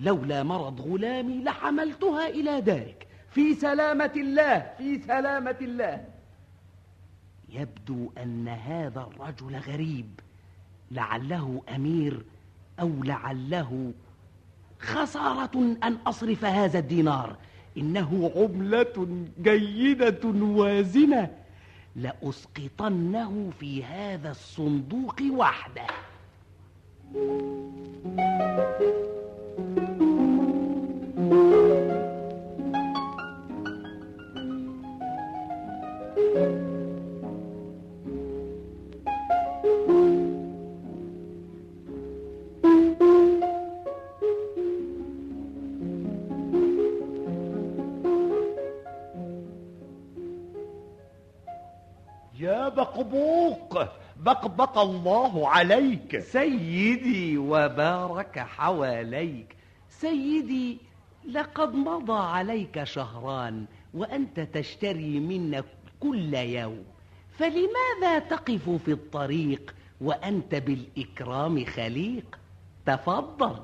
[0.00, 3.06] لولا مرض غلامي لحملتها إلى دارك.
[3.30, 6.11] في سلامة الله في سلامة الله.
[7.52, 10.20] يبدو أن هذا الرجل غريب.
[10.90, 12.24] لعله أمير
[12.80, 13.92] أو لعله
[14.80, 17.36] خسارة أن أصرف هذا الدينار.
[17.78, 21.30] إنه عملة جيدة وازنة
[21.96, 25.86] لأسقطنه في هذا الصندوق وحده.
[31.30, 31.61] يا
[54.52, 56.18] بقبق الله عليك.
[56.18, 59.56] سيدي وبارك حواليك.
[59.88, 60.78] سيدي
[61.30, 65.64] لقد مضى عليك شهران وأنت تشتري منا
[66.00, 66.84] كل يوم.
[67.38, 72.38] فلماذا تقف في الطريق وأنت بالإكرام خليق؟
[72.86, 73.56] تفضل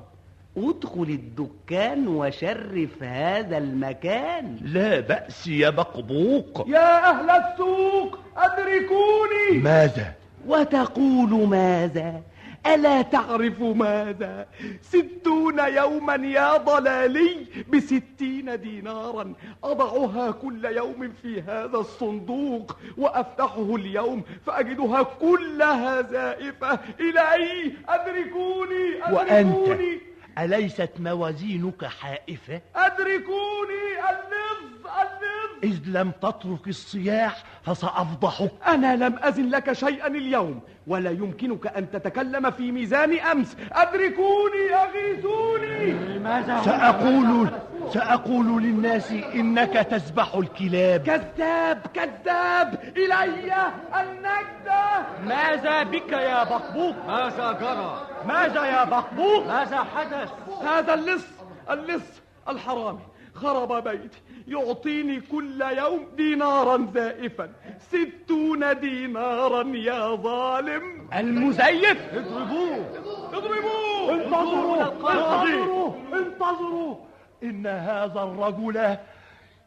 [0.57, 4.57] ادخل الدكان وشرف هذا المكان.
[4.61, 6.67] لا بأس يا بقبوق.
[6.67, 9.63] يا أهل السوق أدركوني.
[9.63, 12.21] ماذا؟ وتقول ماذا؟
[12.67, 14.47] ألا تعرف ماذا؟
[14.81, 19.33] ستون يوما يا ضلالي بستين دينارا.
[19.63, 26.79] أضعها كل يوم في هذا الصندوق وأفتحه اليوم فأجدها كلها زائفة.
[26.99, 29.15] إلهي أدركوني أدركوني.
[29.15, 30.08] وأنت
[30.39, 38.51] أليست موازينك حائفة؟ أدركوني اللص اللص إذ لم تترك الصياح فسأفضحك.
[38.67, 43.57] أنا لم أزن لك شيئا اليوم ولا يمكنك أن تتكلم في ميزان أمس.
[43.71, 45.91] أدركوني أغيثوني.
[45.91, 47.49] لماذا؟ سأقول
[47.93, 51.01] سأقول للناس إنك تذبح الكلاب.
[51.01, 52.93] كذاب كذاب.
[52.97, 60.29] إلي النجدة ماذا بك يا بقبوق؟ ماذا جرى؟ ماذا يا بقبوق ماذا حدث؟
[60.63, 61.25] هذا اللص
[61.69, 62.99] اللص الحرامي.
[63.33, 64.21] خرب بيتي.
[64.47, 67.49] يعطيني كل يوم دينارا زائفا.
[67.79, 71.09] ستون دينارا يا ظالم.
[71.13, 72.13] المزيف!
[72.13, 72.85] اضربوه.
[73.33, 74.13] اضربوه.
[74.13, 76.95] انتظروا انتظروا انتظروا
[77.43, 78.97] إن هذا الرجل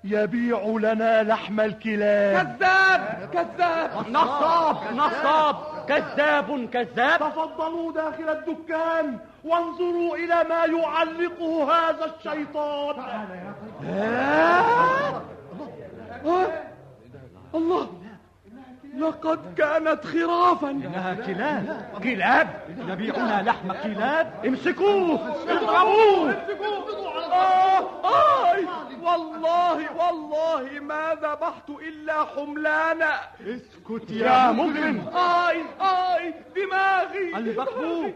[0.04, 2.56] يبيع لنا لحم الكلاب.
[2.58, 3.90] كذاب كذاب.
[4.10, 5.56] نصاب نصاب.
[5.88, 7.18] كذاب كذاب.
[7.18, 12.94] تفضلوا داخل الدكان وانظروا إلى ما يعلقه هذا الشيطان.
[17.54, 18.01] الله.
[18.98, 20.70] لقد كانت خرافا.
[20.70, 21.84] إنها كلاب.
[22.02, 22.48] كلاب.
[22.88, 24.32] يبيعون لحم كلاب.
[24.46, 25.36] امسكوه.
[25.48, 26.30] اضربوه.
[27.32, 28.66] آه آي
[29.02, 33.20] والله والله ما ذبحت إلا حملانا.
[33.40, 37.36] اسكت يا مجرم آي آي دماغي.
[37.36, 38.12] البقبوق.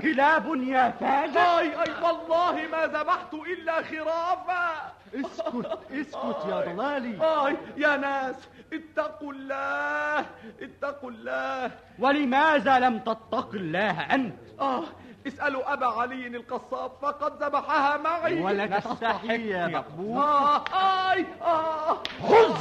[0.00, 1.40] كلاب يا فاجر.
[1.40, 1.90] آي آي.
[2.02, 4.92] والله ما ذبحت إلا خرافا.
[5.14, 7.24] اسكت اسكت يا ضلالي.
[7.24, 7.56] آي.
[7.76, 8.36] يا ناس
[8.72, 10.26] اتقوا الله
[10.62, 11.70] اتقوا الله.
[11.98, 14.84] ولماذا لم تتق الله أنت؟ آه
[15.26, 18.42] اسألوا أبا علي القصاب فقد ذبحها معي.
[18.42, 20.16] ولك تستحي يا مقبول.
[20.18, 20.64] آه
[21.12, 22.54] آي آه خذ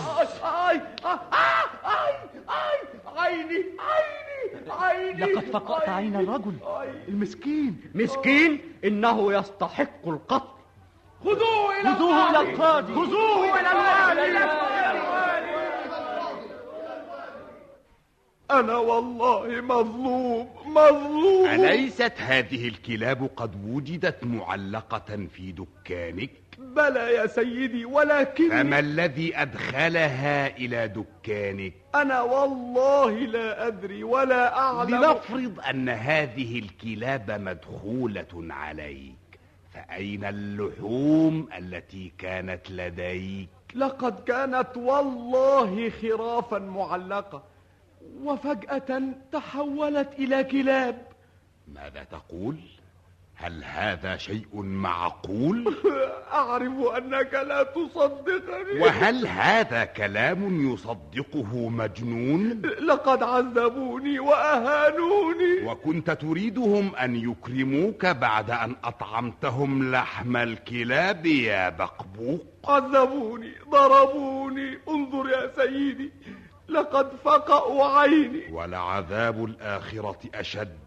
[0.44, 2.14] آي آه آه آي
[2.50, 2.78] آي.
[3.18, 5.34] عيني عيني عيني.
[5.34, 6.54] لقد فقأت عين الرجل.
[7.08, 7.92] المسكين.
[7.96, 10.48] مسكين؟ إنه يستحق القتل.
[11.24, 12.40] خذوه إلى خذوه إلى.
[12.52, 12.94] القاضي.
[12.94, 14.38] خذوه إلى الوالي
[18.52, 21.48] أنا والله مظلوم مظلوم.
[21.48, 30.58] أليست هذه الكلاب قد وجدت معلقة في دكانك؟ بلى يا سيدي ولكن فما الذي أدخلها
[30.58, 34.96] إلى دكانك؟ أنا والله لا أدري ولا أعلم.
[34.96, 39.16] لنفرض أن هذه الكلاب مدخولة عليك
[39.74, 47.44] فأين اللحوم التي كانت لديك؟ لقد كانت والله خرافا معلقة.
[48.24, 49.02] وفجأة
[49.32, 51.08] تحولت إلى كلاب.
[51.68, 52.56] ماذا تقول؟
[53.40, 55.76] هل هذا شيء معقول؟
[56.34, 58.80] أعرف أنك لا تصدقني.
[58.82, 65.66] وهل هذا كلام يصدقه مجنون؟ لقد عذبوني وأهانوني.
[65.66, 72.46] وكنت تريدهم أن يكرموك بعد أن أطعمتهم لحم الكلاب يا بقبوق.
[72.68, 74.78] عذبوني ضربوني.
[74.90, 76.12] انظر يا سيدي.
[76.70, 78.52] لقد فقأوا عيني.
[78.52, 80.78] ولعذاب الآخرة أشد.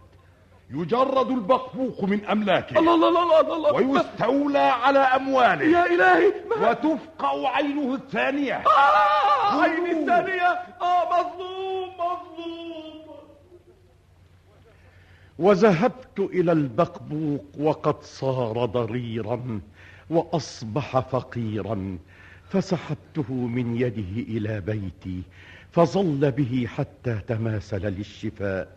[0.70, 2.78] يجرد البقبوق من أملاكه.
[2.78, 3.72] الله الله الله الله, الله.
[3.72, 5.64] ويستولى على أمواله.
[5.64, 6.70] يا إلهي ما...
[6.70, 8.54] وتفقع عينه الثانية.
[8.54, 10.48] آه عيني الثانية.
[10.82, 13.16] آه مظلوم مظلوم.
[15.38, 19.60] وذهبت إلى البقبوق وقد صار ضريرا
[20.10, 21.98] وأصبح فقيرا.
[22.50, 25.22] فسحبته من يده إلى بيتي
[25.72, 28.68] فظل به حتى تماثل للشفاء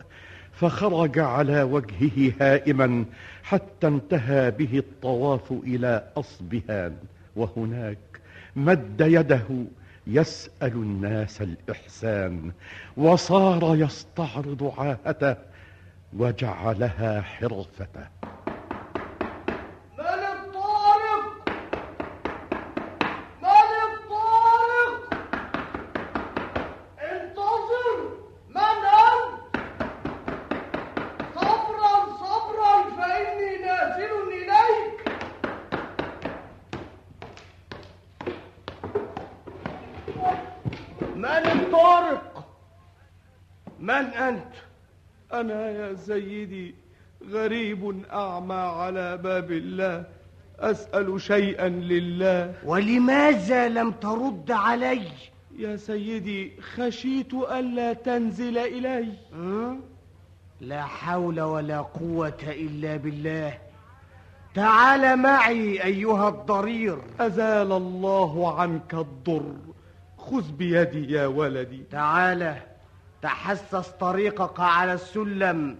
[0.52, 3.04] فخرج على وجهه هائما
[3.42, 6.96] حتى انتهى به الطواف إلى اصبهان
[7.36, 7.98] وهناك
[8.56, 9.46] مد يده
[10.06, 12.52] يسأل الناس الإحسان
[12.96, 15.36] وصار يستعرض عاهته
[16.16, 18.06] وجعلها حرفته
[45.34, 46.74] أنا يا سيدي
[47.30, 50.04] غريب أعمى على باب الله
[50.70, 52.54] أسأل شيئا لله.
[52.64, 55.02] ولماذا لم ترد علي؟
[55.58, 59.08] يا سيدي خشيت ألا تنزل إلي.
[59.34, 59.76] أه؟
[60.60, 63.58] لا حول ولا قوة إلا بالله.
[64.54, 66.98] تعال معي أيها الضرير.
[67.20, 69.54] أزال الله عنك الضر.
[70.18, 71.82] خذ بيدي يا ولدي.
[71.90, 72.54] تعال
[73.22, 75.76] تحسس طريقك على السلم.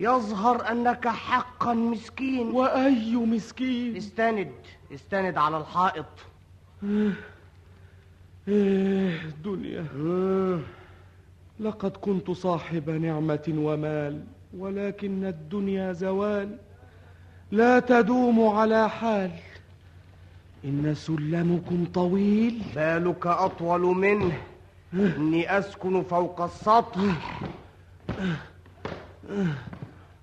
[0.00, 2.50] يظهر أنك حقا مسكين.
[2.50, 4.52] وأي مسكين؟ استند
[4.94, 6.06] استند على الحائط.
[8.48, 9.86] إيه دنيا.
[11.60, 14.24] لقد كنت صاحب نعمة ومال
[14.58, 16.58] ولكن الدنيا زوال.
[17.50, 19.30] لا تدوم على حال.
[20.64, 22.62] إن سلمكم طويل.
[22.74, 24.38] بالك أطول منه.
[24.94, 27.40] إني أسكن فوق السطح.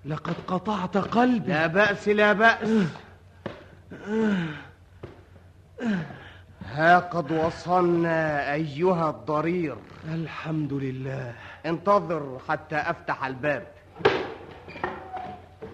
[0.08, 1.52] لقد قطعت قلبي.
[1.52, 2.86] لا بأس لا بأس.
[6.64, 9.76] ها قد وصلنا أيها الضرير.
[10.14, 11.34] الحمد لله.
[11.66, 13.66] انتظر حتى أفتح الباب.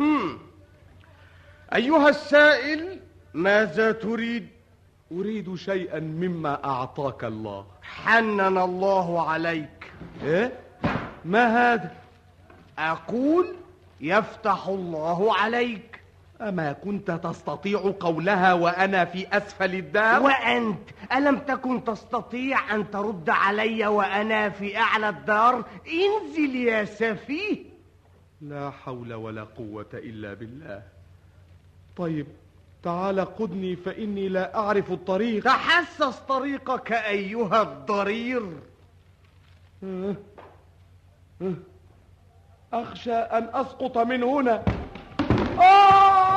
[0.01, 0.39] هم.
[1.75, 3.01] أيها السائل
[3.35, 4.49] ماذا تريد؟
[5.13, 7.67] أريد شيئا مما أعطاك الله.
[7.83, 9.93] حنن الله عليك.
[10.23, 10.53] إيه؟
[11.25, 11.91] ما هذا؟
[12.79, 13.55] أقول
[14.01, 16.01] يفتح الله عليك.
[16.41, 23.87] أما كنت تستطيع قولها وأنا في أسفل الدار؟ وأنت ألم تكن تستطيع أن ترد علي
[23.87, 27.65] وأنا في أعلى الدار؟ انزل يا سفيه.
[28.41, 30.83] لا حول ولا قوة إلا بالله.
[31.97, 32.27] طيب
[32.83, 35.45] تعال قدني فإني لا أعرف الطريق.
[35.45, 38.43] تحسس طريقك أيها الضرير.
[42.75, 44.63] أخشى أن أسقط من هنا
[45.61, 46.35] آه!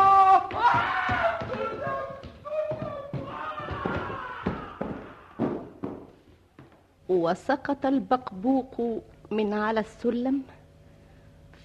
[7.09, 10.41] وسقط البقبوق من على السلم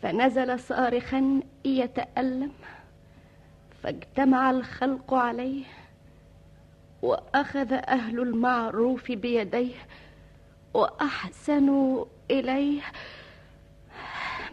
[0.03, 2.53] فنزل صارخا يتألم
[3.83, 5.65] فاجتمع الخلق عليه
[7.03, 9.75] وأخذ أهل المعروف بيديه
[10.75, 12.81] وأحسنوا إليه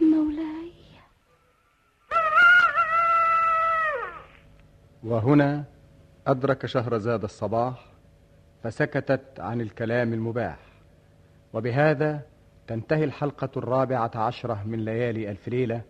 [0.02, 0.72] مولاي.
[5.02, 5.64] وهنا
[6.26, 7.86] أدرك شهرزاد الصباح
[8.62, 10.58] فسكتت عن الكلام المباح.
[11.52, 12.22] وبهذا
[12.66, 15.82] تنتهي الحلقة الرابعة عشرة من ليالي ألف ليلة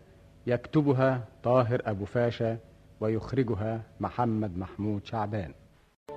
[0.47, 2.59] يكتبها طاهر أبو فاشا
[3.01, 5.55] ويخرجها محمد محمود شعبان.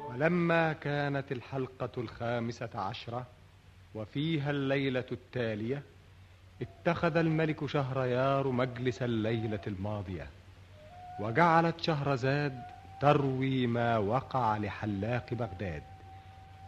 [0.09, 3.27] ولما كانت الحلقة الخامسة عشرة
[3.95, 5.83] وفيها الليلة التالية
[6.61, 10.27] اتخذ الملك شهريار مجلس الليلة الماضية
[11.19, 12.61] وجعلت شهرزاد
[13.01, 15.83] تروي ما وقع لحلاق بغداد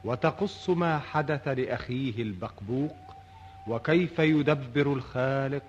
[0.04, 2.96] وتقص ما حدث لأخيه البقبوق
[3.68, 5.64] وكيف يدبر الخالق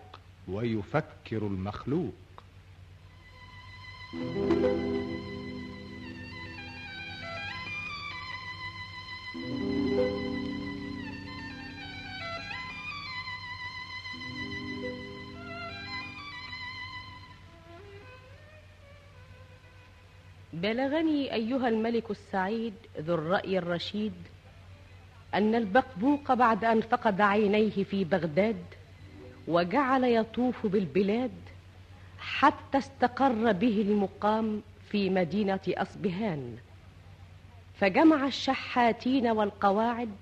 [0.48, 2.14] ويفكر المخلوق.
[20.66, 24.12] بلغني أيها الملك السعيد ذو الرأي الرشيد
[25.34, 28.64] أن البقبوق بعد أن فقد عينيه في بغداد
[29.48, 31.30] وجعل يطوف بالبلاد
[32.18, 36.56] حتى استقر به المقام في مدينة أصبهان.
[37.80, 40.14] فجمع الشحاتين والقواعد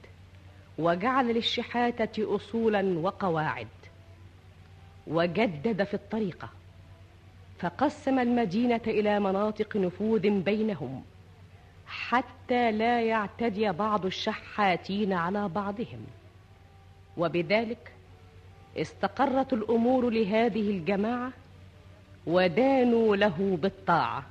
[0.78, 3.68] وجعل للشحاتة أصولا وقواعد
[5.06, 6.48] وجدد في الطريقة.
[7.64, 11.02] فقسم المدينة إلى مناطق نفوذ بينهم
[11.86, 16.06] حتى لا يعتدي بعض الشحاتين على بعضهم.
[17.16, 17.92] وبذلك
[18.76, 21.32] استقرت الأمور لهذه الجماعة
[22.26, 24.22] ودانوا له بالطاعة.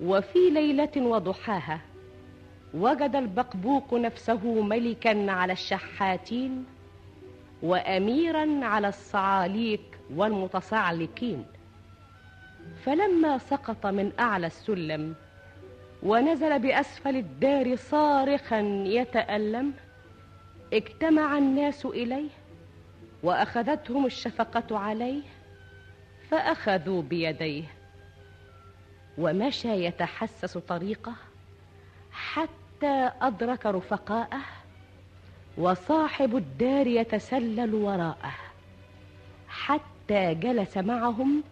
[0.00, 1.80] وفي ليلة وضحاها
[2.74, 6.64] وجد البقبوق نفسه ملكا على الشحاتين
[7.62, 11.55] وأميرا على الصعاليك والمتصعلكين
[12.84, 15.14] فلما سقط من أعلى السلم
[16.02, 19.72] ونزل بأسفل الدار صارخا يتألم
[20.72, 22.28] اجتمع الناس إليه
[23.22, 25.22] وأخذتهم الشفقة عليه
[26.30, 27.64] فأخذوا بيديه.
[29.18, 31.14] ومشى يتحسس طريقه
[32.12, 34.40] حتى أدرك رفقاءه
[35.58, 38.34] وصاحب الدار يتسلل وراءه
[39.48, 41.42] حتى جلس معهم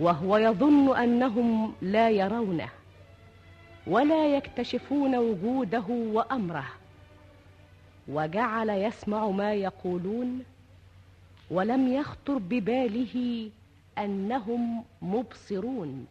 [0.00, 2.68] وهو يظن أنهم لا يرونه
[3.86, 6.66] ولا يكتشفون وجوده وأمره
[8.08, 10.44] وجعل يسمع ما يقولون
[11.50, 13.48] ولم يخطر بباله
[13.98, 16.06] أنهم مبصرون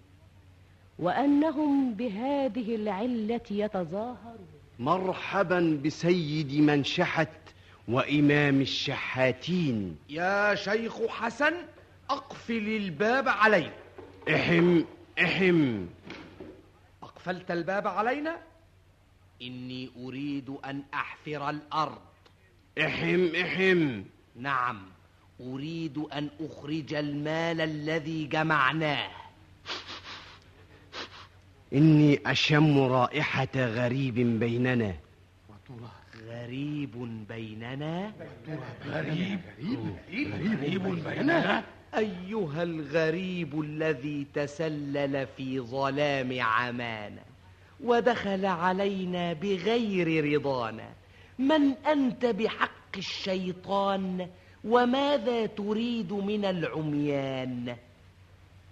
[1.00, 4.48] وأنهم بهذه العلة يتظاهرون.
[4.80, 7.30] مرحبا بسيد من شحت
[7.88, 9.98] وإمام الشحاتين.
[10.10, 11.54] يا شيخ حسن.
[12.10, 13.74] أقفل الباب علينا.
[14.30, 14.84] احم
[15.24, 15.86] احم.
[17.04, 18.38] أقفلت الباب علينا؟
[19.42, 22.02] إني أريد أن أحفر الأرض.
[22.82, 24.04] احم احم.
[24.36, 24.82] نعم
[25.42, 29.12] أريد أن أخرج المال الذي جمعناه.
[31.74, 34.96] إني أشم رائحة غريب بيننا.
[36.28, 38.14] غريب بيننا؟
[38.86, 39.40] غريب
[40.12, 41.64] غريب بيننا؟
[41.98, 47.22] أيها الغريب الذي تسلل في ظلام عمانا
[47.84, 50.90] ودخل علينا بغير رضانا
[51.40, 54.30] من أنت بحق الشيطان
[54.64, 57.76] وماذا تريد من العميان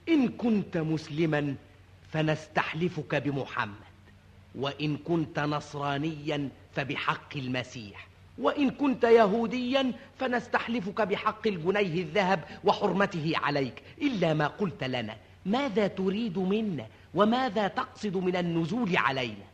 [0.09, 1.55] إن كنت مسلما
[2.11, 3.75] فنستحلفك بمحمد
[4.55, 8.06] وإن كنت نصرانيا فبحق المسيح
[8.39, 13.83] وإن كنت يهوديا فنستحلفك بحق الجنيه الذهب وحرمته عليك.
[14.01, 15.15] إلا ما قلت لنا.
[15.45, 19.45] ماذا تريد منا؟ وماذا تقصد من النزول علينا؟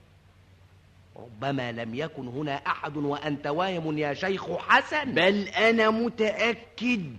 [1.15, 5.11] ربما لم يكن هنا أحد وأنت واهم يا شيخ حسن.
[5.11, 7.13] بل أنا متأكد.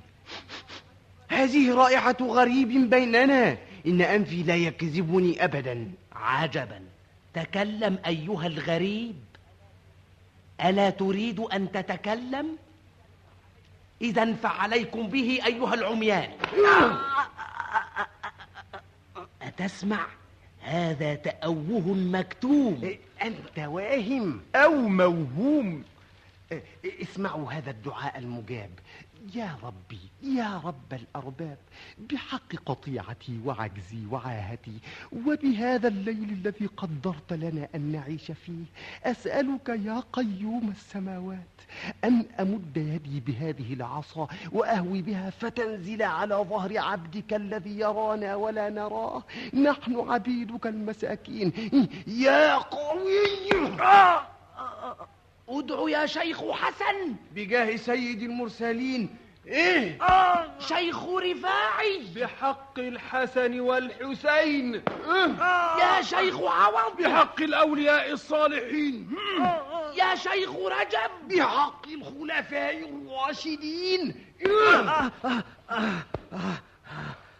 [1.29, 3.57] هذه رائحة غريب بيننا.
[3.87, 5.91] إن أنفي لا يكذبني أبدا.
[6.13, 6.81] عجبا.
[7.35, 9.17] تكلم أيها الغريب.
[10.61, 12.57] ألا تريد أن تتكلم؟
[14.03, 16.31] إذا فعليكم به أيها العميان.
[19.43, 20.07] أتسمع؟
[20.63, 22.97] هذا تأوه مكتوم.
[23.23, 24.41] أنت واهم.
[24.55, 25.85] أو موهوم.
[26.85, 28.71] اسمعوا هذا الدعاء المجاب.
[29.35, 31.59] يا ربي يا رب الأرباب
[31.99, 34.79] بحق قطيعتي وعجزي وعاهتي
[35.27, 38.65] وبهذا الليل الذي قدرت لنا أن نعيش فيه
[39.05, 41.47] أسألك يا قيوم السماوات
[42.05, 49.23] أن أمد يدي بهذه العصا وأهوي بها فتنزل على ظهر عبدك الذي يرانا ولا نراه.
[49.55, 51.53] نحن عبيدك المساكين.
[52.07, 53.25] يا قوي!
[55.49, 57.15] ادعو يا شيخ حسن.
[57.35, 59.17] بجاه سيد المرسلين.
[59.47, 59.99] إيه؟
[60.59, 62.03] شيخ رفاعي.
[62.17, 64.83] بحق الحسن والحسين.
[65.81, 66.97] يا شيخ عوض.
[66.99, 69.17] بحق الأولياء الصالحين.
[69.95, 71.29] يا شيخ رجب.
[71.29, 74.15] بحق الخلفاء الراشدين.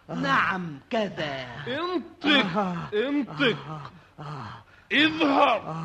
[0.09, 1.47] نعم كذا.
[1.67, 3.57] انطق انطق.
[4.93, 5.75] اظهر.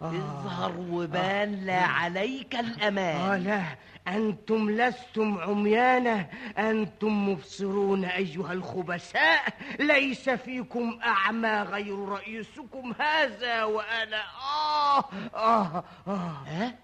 [0.00, 3.44] اظهر وبان لا عليك الأمان.
[3.44, 3.62] لا.
[4.08, 6.28] أنتم لستم عميانة
[6.58, 9.42] أنتم مبصرون أيها الخبثاء
[9.80, 14.22] ليس فيكم أعمى غير رئيسكم هذا وأنا.
[14.42, 15.04] آه.
[15.34, 15.84] آه.
[16.06, 16.36] آه.
[16.46, 16.74] ها؟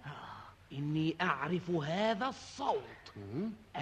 [0.73, 3.02] إني أعرف هذا الصوت.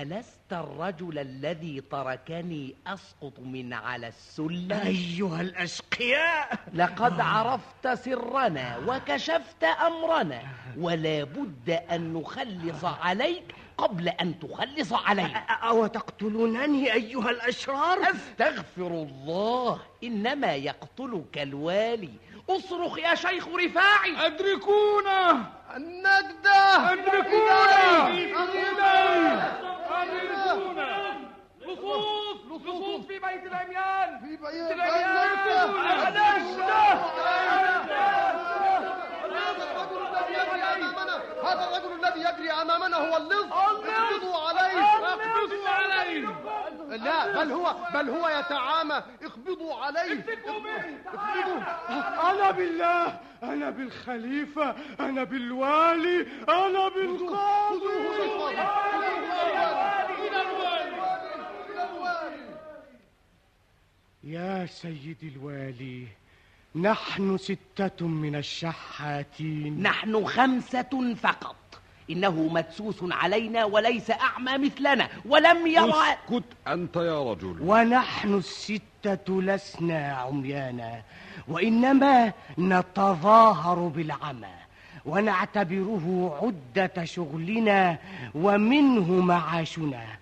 [0.01, 6.59] ألست الرجل الذي تركني أسقط من على السلم؟ أيها الأشقياء!
[6.75, 10.43] لقد عرفت سرنا وكشفت أمرنا
[10.79, 19.81] ولا بد أن نخلص عليك قبل أن تخلص علينا أو تقتلونني أيها الأشرار أستغفر الله
[20.05, 22.11] إنما يقتلك الوالي
[22.57, 24.27] أصرخ يا شيخ رفاعي.
[24.27, 25.45] أدركونا.
[25.77, 26.93] النجدة.
[26.93, 28.09] أدركونا.
[28.09, 29.61] أدركونا.
[31.61, 34.71] لصوص لصوص في بيت العميان في بيت
[41.45, 45.00] هذا الرجل الذي يجري أمامنا هو اللص اقبضوا عليه.
[46.27, 49.03] عليه لا بل هو بل هو يتعامى.
[49.23, 50.25] اقبضوا عليه.
[51.07, 51.61] اقبضوا
[52.31, 57.91] أنا بالله أنا بالخليفة أنا بالوالي أنا بالقاضي.
[64.25, 66.07] يا سيدي الوالي
[66.75, 69.83] نحن ستة من الشحاتين.
[69.83, 71.57] نحن خمسة فقط.
[72.11, 77.57] إنه مدسوس علينا وليس أعمى مثلنا ولم يرى اسكت أنت يا رجل.
[77.61, 81.03] ونحن الستة لسنا عميانا
[81.49, 84.55] وإنما نتظاهر بالعمى
[85.07, 87.99] ونعتبره عدة شغلنا
[88.35, 90.20] ومنه معاشنا.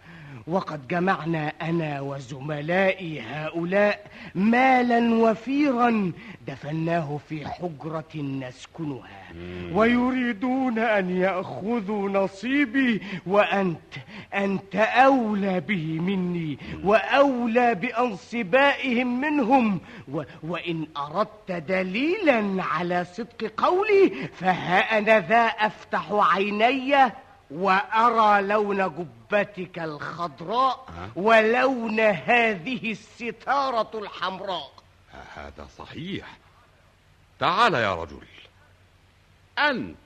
[0.48, 6.12] وقد جمعنا أنا وزملائي هؤلاء مالا وفيرا
[6.46, 9.32] دفناه في حجرة نسكنها.
[9.72, 13.94] ويريدون أن يأخذوا نصيبي وأنت
[14.34, 19.80] أنت أولى به مني وأولى بأنصبائهم منهم.
[20.12, 27.12] و وإن أردت دليلا على صدق قولي فها أنا ذا أفتح عيني
[27.50, 30.86] وأرى لون جبتك الخضراء
[31.16, 34.72] ولون هذه الستارة الحمراء.
[35.34, 36.38] هذا صحيح.
[37.38, 38.26] تعال يا رجل.
[39.58, 39.96] أنت.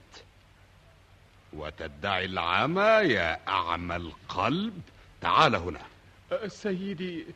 [1.53, 4.83] وتدعي العمى يا أعمى القلب.
[5.21, 5.81] تعال هنا.
[6.47, 7.27] سيدي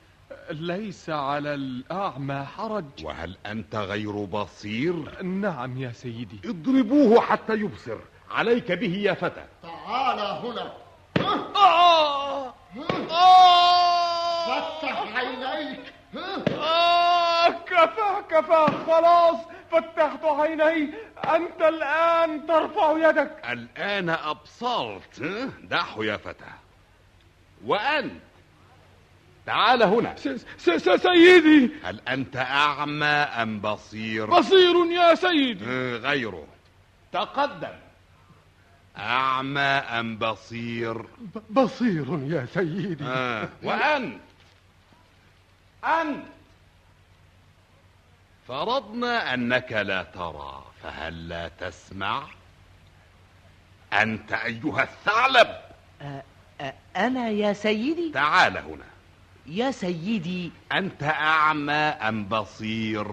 [0.51, 2.85] ليس على الأعمى حرج.
[3.03, 6.41] وهل أنت غير بصير؟ نعم يا سيدي.
[6.45, 7.99] اضربوه حتى يبصر.
[8.31, 9.45] عليك به يا فتى.
[9.63, 10.73] تعال هنا.
[14.47, 15.81] فتح عينيك.
[16.59, 17.49] آه!
[17.49, 18.67] كفى كفى.
[18.87, 19.37] خلاص
[19.73, 20.95] فتحت عيني.
[21.25, 23.43] أنت الآن ترفع يدك.
[23.51, 25.23] الآن أبصرت؟
[25.63, 26.53] دعه يا فتى.
[27.67, 28.23] وأنت؟
[29.47, 30.17] تعال هنا.
[30.17, 31.71] س س سيدي.
[31.85, 35.65] هل أنت أعمى أم بصير؟ بصير يا سيدي.
[35.65, 36.47] آه، غيره.
[37.13, 37.86] تقدم.
[38.99, 41.05] أعمى أم بصير؟
[41.51, 43.49] بصير يا سيدي آه.
[43.63, 44.21] وأنت
[45.85, 46.25] أنت
[48.49, 52.23] فرضنا أنك لا ترى فهل لا تسمع؟
[53.93, 55.49] أنت أيها الثعلب
[56.97, 58.85] أنا يا سيدي تعال هنا
[59.47, 63.07] يا سيدي أنت أعمى أم بصير؟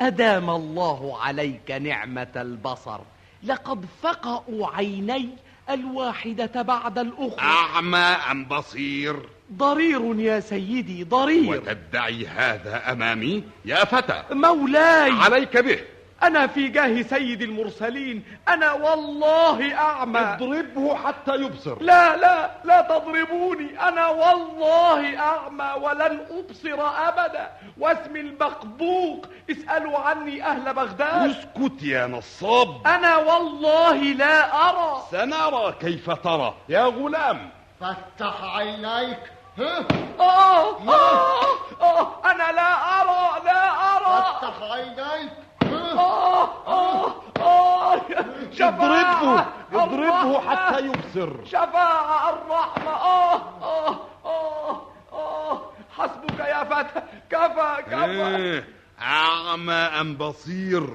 [0.00, 3.00] أدام الله عليك نعمة البصر
[3.46, 5.28] لقد فقأوا عيني
[5.70, 7.40] الواحدة بعد الأخرى.
[7.40, 9.16] أعمى أم بصير؟
[9.52, 11.50] ضرير يا سيدي ضرير.
[11.50, 14.22] وتدعي هذا أمامي؟ يا فتى.
[14.30, 15.10] مولاي.
[15.10, 15.78] عليك به.
[16.22, 18.24] أنا في جاه سيد المرسلين.
[18.48, 20.18] أنا والله أعمى.
[20.20, 21.82] اضربه حتى يبصر.
[21.82, 23.88] لا لا لا تضربوني.
[23.88, 27.50] أنا والله أعمى ولن أبصر أبدا.
[27.78, 31.30] واسمي البقبوق اسألوا عني أهل بغداد.
[31.30, 32.86] اسكت يا نصاب.
[32.86, 35.02] أنا والله لا أرى.
[35.10, 36.54] سنرى كيف ترى.
[36.68, 37.50] يا غلام.
[37.80, 39.18] فتح عينيك.
[39.58, 39.86] ها؟
[40.20, 41.42] آه آه
[41.80, 44.24] آه أنا لا أرى لا أرى.
[44.40, 45.32] فتح عينيك
[45.98, 48.00] آه آه آه
[48.68, 51.44] اضربه اضربه حتى يبصر.
[51.44, 52.90] شفاعة الرحمة.
[52.90, 55.62] آه آه آه آه
[55.96, 57.02] حسبك يا فتى.
[57.30, 58.36] كفى كفى.
[58.36, 58.68] إيه
[59.00, 60.86] أعمى أم بصير؟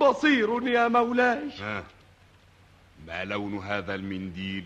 [0.00, 1.50] بصير يا مولاي.
[3.06, 4.64] ما لون هذا المنديل؟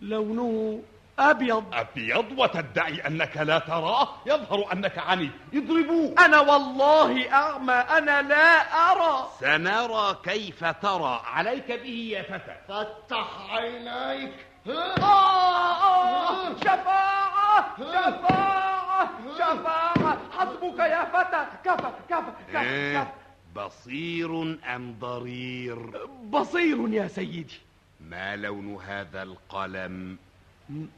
[0.00, 0.82] لونه
[1.20, 1.64] أبيض.
[1.72, 5.30] أبيض وتدعي أنك لا تراه يظهر أنك عني.
[5.54, 8.60] اضربوه أنا والله أعمى أنا لا
[8.90, 9.28] أرى.
[9.40, 11.22] سنرى كيف ترى.
[11.24, 12.56] عليك به يا فتى.
[12.68, 14.34] فتح عينيك.
[14.68, 20.18] آه آه شفاعة شفاعة شفاعة.
[20.38, 21.46] حسبك يا فتى.
[21.64, 23.14] كفى كفى كفى إيه
[23.56, 27.60] بصير أم ضرير؟ بصير يا سيدي.
[28.00, 30.18] ما لون هذا القلم؟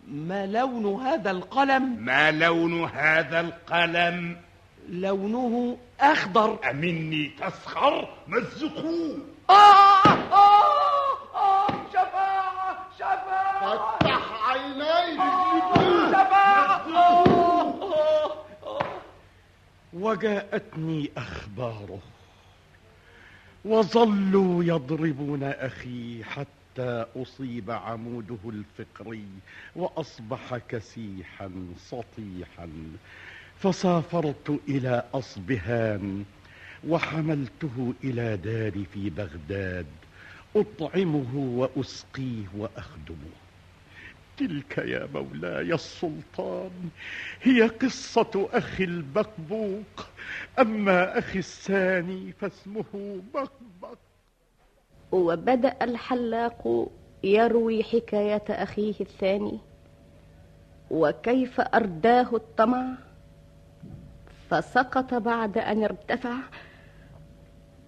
[0.09, 4.37] ما لون هذا القلم؟ ما لون هذا القلم؟
[4.89, 6.59] لونه أخضر.
[6.70, 9.18] أمني تسخر مزقوه
[9.51, 15.20] آه آه آه شفاعة شفاعة فتح عينيك
[16.09, 17.75] شفاعة آه
[18.66, 18.83] آه
[19.93, 21.99] وجاءتني أخباره.
[23.64, 26.62] وظلوا يضربون أخي حتى
[27.16, 29.25] أصيب عموده الفقري
[29.77, 32.68] وأصبح كسيحا سطيحا
[33.59, 36.25] فسافرت إلى أصبهان
[36.89, 39.87] وحملته إلى داري في بغداد.
[40.57, 43.33] أطعمه وأسقيه وأخدمه.
[44.37, 46.91] تلك يا مولاي السلطان
[47.43, 50.07] هي قصة أخي البقبوق
[50.59, 53.99] أما أخي الثاني فاسمه بقبق
[55.13, 56.89] وبدأ الحلاق
[57.25, 59.59] يروي حكاية أخيه الثاني
[60.91, 62.85] وكيف أرداه الطمع؟
[64.51, 66.35] فسقط بعد أن ارتفع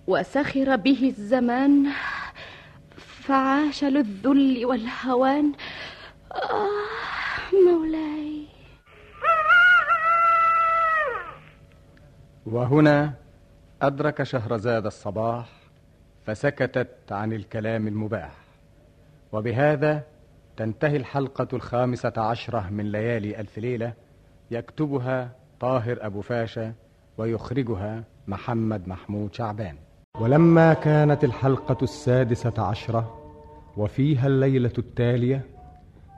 [0.07, 1.87] وسخر به الزمان
[2.97, 5.53] فعاش للذل والهوان.
[6.33, 8.45] آه مولاي.
[12.47, 13.13] وهنا
[13.83, 15.64] أدرك شهرزاد الصباح
[16.27, 18.33] فسكتت عن الكلام المباح.
[19.33, 20.03] وبهذا
[20.57, 23.93] تنتهي الحلقة الخامسة عشرة من ليالي ألف ليلة
[24.51, 26.75] يكتبها طاهر أبو فاشا
[27.19, 29.77] ويخرجها محمد محمود شعبان.
[30.21, 33.21] ولما كانت الحلقة السادسة عشرة
[33.77, 35.45] وفيها الليلة التالية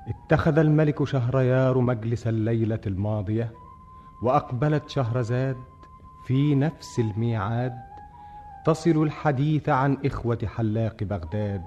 [0.08, 3.52] اتخذ الملك شهريار مجلس الليلة الماضية
[4.22, 5.56] وأقبلت شهرزاد
[6.26, 7.72] في نفس الميعاد
[8.66, 11.64] تصل الحديث عن إخوة حلاق بغداد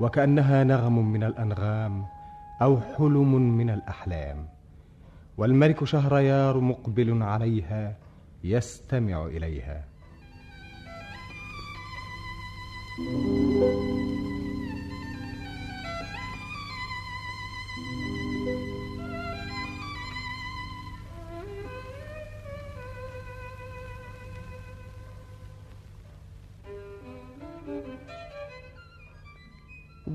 [0.00, 2.06] وكأنها نغم من الأنغام
[2.62, 4.48] أو حلم من الأحلام.
[5.36, 7.96] والملك شهريار مقبل عليها
[8.44, 9.84] يستمع إليها.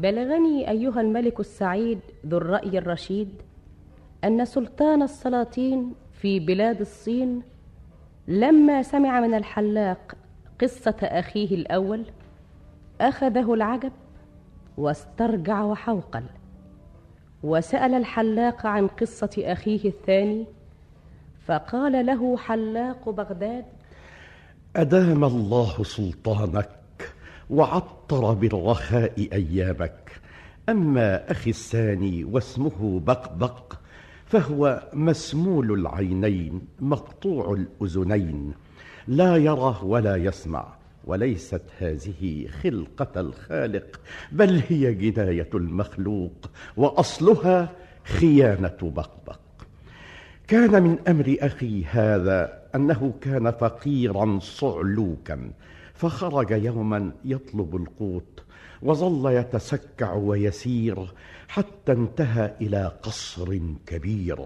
[0.03, 3.29] بلغني أيها الملك السعيد ذو الرأي الرشيد
[4.23, 7.41] أن سلطان السلاطين في بلاد الصين
[8.27, 10.15] لما سمع من الحلاق
[10.61, 12.05] قصة أخيه الأول
[13.01, 13.91] أخذه العجب
[14.77, 16.23] واسترجع وحوقل
[17.43, 20.45] وسأل الحلاق عن قصة أخيه الثاني
[21.45, 23.65] فقال له حلاق بغداد
[24.75, 26.82] أدام الله سلطانك
[27.49, 30.11] وعطر بالرخاء أيامك.
[30.69, 33.73] أما أخي الثاني واسمه بقبق
[34.25, 38.53] فهو مسمول العينين مقطوع الأذنين.
[39.07, 40.73] لا يرى ولا يسمع
[41.05, 43.99] وليست هذه خلقة الخالق
[44.31, 47.71] بل هي جناية المخلوق وأصلها
[48.03, 49.39] خيانة بقبق.
[50.47, 55.51] كان من أمر أخي هذا أنه كان فقيرا صعلوكا
[55.93, 58.43] فخرج يوما يطلب القوت
[58.81, 61.13] وظل يتسكع ويسير
[61.47, 64.45] حتى انتهى إلى قصر كبير.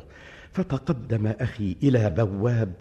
[0.52, 2.74] فتقدم أخي إلى بواب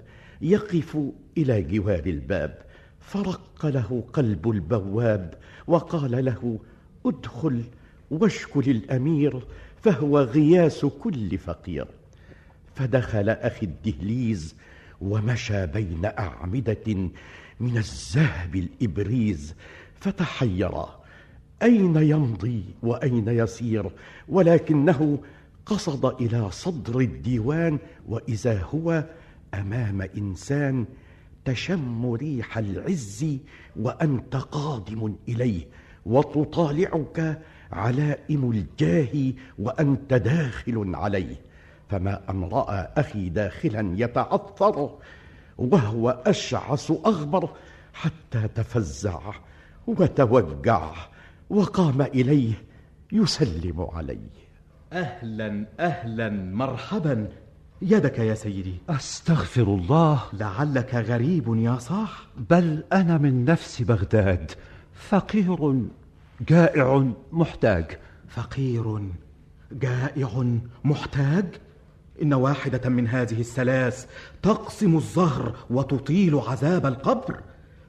[0.43, 0.99] يقف
[1.39, 2.59] إلى جوار الباب.
[3.01, 5.35] فرق له قلب البواب
[5.67, 6.59] وقال له
[7.07, 7.65] ادخل
[8.11, 9.47] واشكل الأمير
[9.83, 11.87] فهو غياس كل فقير.
[12.75, 14.57] فدخل أخي الدهليز
[15.01, 17.11] ومشى بين أعمدة
[17.61, 19.55] من الذهب الإبريز
[20.01, 21.01] فتحيرا
[21.63, 23.91] أين يمضي وأين يسير؟
[24.29, 25.19] ولكنه
[25.67, 27.79] قصد إلى صدر الديوان
[28.09, 29.05] وإذا هو
[29.55, 30.87] أمام إنسان
[31.45, 33.39] تشم ريح العز
[33.77, 35.67] وأنت قادم إليه.
[36.07, 37.43] وتطالعك
[37.73, 41.37] علائم الجاه وأنت داخل عليه.
[41.89, 44.91] فما أن رأى أخي داخلا يتعثر
[45.59, 47.51] وهو أشعث أغبر
[47.95, 49.21] حتى تفزع
[49.87, 50.93] وتوجع
[51.51, 52.53] وقام إليه
[53.13, 54.31] يسلم عليه.
[54.93, 57.29] أهلا أهلا مرحبا.
[57.83, 58.75] يدك يا سيدي.
[58.89, 60.23] أستغفر الله.
[60.33, 62.27] لعلك غريب يا صاح.
[62.51, 64.51] بل أنا من نفس بغداد.
[64.95, 65.83] فقير
[66.49, 67.99] جائع محتاج.
[68.29, 69.01] فقير
[69.73, 71.47] جائع محتاج؟
[72.23, 74.07] إن واحدة من هذه الثلاث
[74.43, 77.41] تقسم الظهر وتطيل عذاب القبر.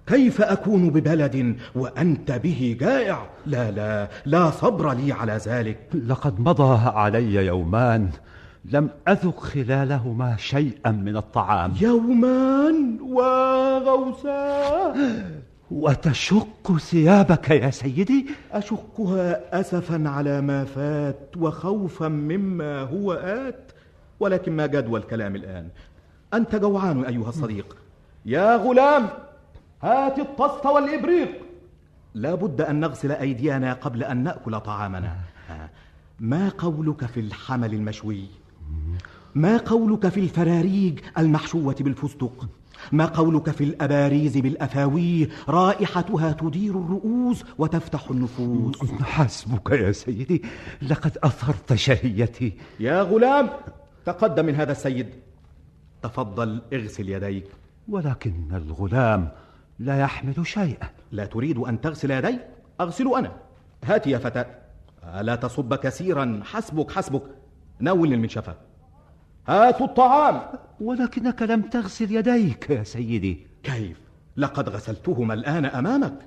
[0.08, 5.80] كيف أكون ببلد وأنت به جائع؟ لا لا لا صبر لي على ذلك.
[6.08, 8.10] لقد مضى علي يومان
[8.66, 11.74] لم أذق خلالهما شيئا من الطعام.
[11.82, 14.94] يومان وغوسا
[15.72, 23.72] وتشق ثيابك يا سيدي؟ أشقها أسفا على ما فات وخوفا مما هو آت.
[24.20, 25.70] ولكن ما جدوى الكلام الآن.
[26.34, 27.78] أنت جوعان أيها الصديق.
[28.26, 29.10] يا غلام
[29.84, 31.30] هات الطست والإبريق.
[32.14, 35.16] لا بد أن نغسل أيدينا قبل أن نأكل طعامنا.
[36.20, 38.26] ما قولك في الحمل المشوي؟
[39.36, 42.48] ما قولك في الفراريج المحشوة بالفستق؟
[42.92, 48.92] ما قولك في الأباريز بالأفاويه رائحتها تدير الرؤوس وتفتح النفوس.
[49.02, 50.44] حسبك يا سيدي
[50.82, 52.54] لقد أثرت شهيتي.
[52.80, 53.50] يا غلام
[54.08, 55.10] تقدم من هذا السيد.
[56.04, 57.48] تفضل اغسل يديك.
[57.88, 59.30] ولكن الغلام
[59.80, 60.90] لا يحمل شيئا.
[61.12, 62.42] لا تريد أن تغسل يديك
[62.82, 63.32] أغسل أنا.
[63.84, 64.46] هات يا فتى
[65.22, 67.22] لا تصب كثيرا؟ حسبك حسبك.
[67.82, 68.56] نول المنشفة
[69.48, 70.42] هاتوا الطعام.
[70.82, 73.48] ولكنك لم تغسل يديك يا سيدي.
[73.64, 74.02] كيف؟
[74.38, 76.20] لقد غسلتهما الآن أمامك.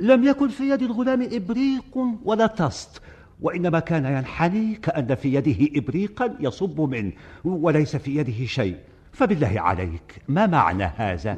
[0.00, 3.02] لم يكن في يد الغلام إبريق ولا تست.
[3.40, 7.12] وإنما كان ينحني كأن في يده إبريقا يصب منه
[7.44, 8.76] وليس في يده شيء
[9.12, 11.36] فبالله عليك ما معنى هذا؟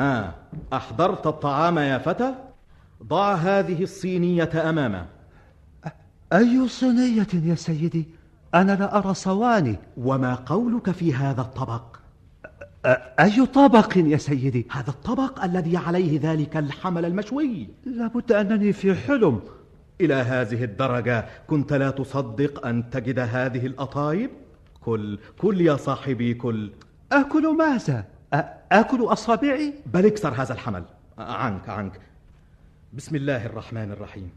[0.00, 0.34] آه
[0.72, 2.34] أحضرت الطعام يا فتى؟
[3.02, 5.06] ضع هذه الصينية أمامه
[6.32, 8.08] أي صينية يا سيدي؟
[8.54, 11.96] أنا لا أرى صواني وما قولك في هذا الطبق؟
[13.20, 19.40] أي طبق يا سيدي؟ هذا الطبق الذي عليه ذلك الحمل المشوي لابد أنني في حلم
[20.00, 21.26] إلى هذه الدرجة.
[21.46, 24.30] كنت لا تصدق أن تجد هذه الأطايب؟
[24.80, 26.72] كل كل يا صاحبي كل.
[27.12, 28.04] أكل ماذا؟
[28.72, 30.84] آكل أصابعي؟ بل اكسر هذا الحمل.
[31.18, 32.00] عنك عنك.
[32.92, 34.30] بسم الله الرحمن الرحيم.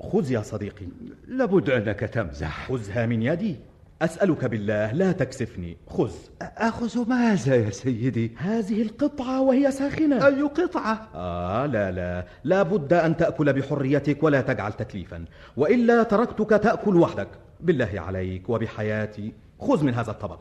[0.00, 0.86] خذ يا صديقي.
[1.28, 2.68] لابد أنك تمزح.
[2.68, 3.56] خذها من يدي.
[4.02, 5.76] أسألك بالله لا تكسفني.
[5.86, 6.12] خذ.
[6.42, 10.26] أخذ ماذا يا سيدي؟ هذه القطعة وهي ساخنة.
[10.26, 12.26] أي قطعة؟ آه لا لا.
[12.44, 15.24] لا بد أن تأكل بحريتك ولا تجعل تكليفا.
[15.56, 17.28] وإلا تركتك تأكل وحدك.
[17.60, 19.32] بالله عليك وبحياتي.
[19.60, 20.40] خذ من هذا الطبق.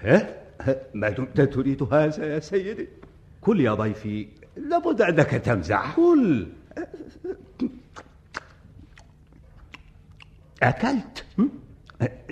[0.00, 0.28] ها؟
[0.94, 2.88] ما دمت تريد هذا يا سيدي؟
[3.40, 4.28] كل يا ضيفي.
[4.56, 5.96] لابد أنك تمزح.
[5.96, 6.46] كل.
[10.62, 11.24] أكلت؟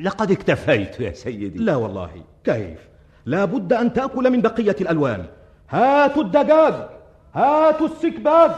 [0.02, 1.58] لقد اكتفيت يا سيدي.
[1.58, 2.10] لا والله
[2.44, 2.78] كيف؟
[3.26, 5.24] لا بد أن تأكل من بقية الألوان.
[5.70, 6.74] هاتوا الدجاج
[7.34, 8.50] هاتوا السكباج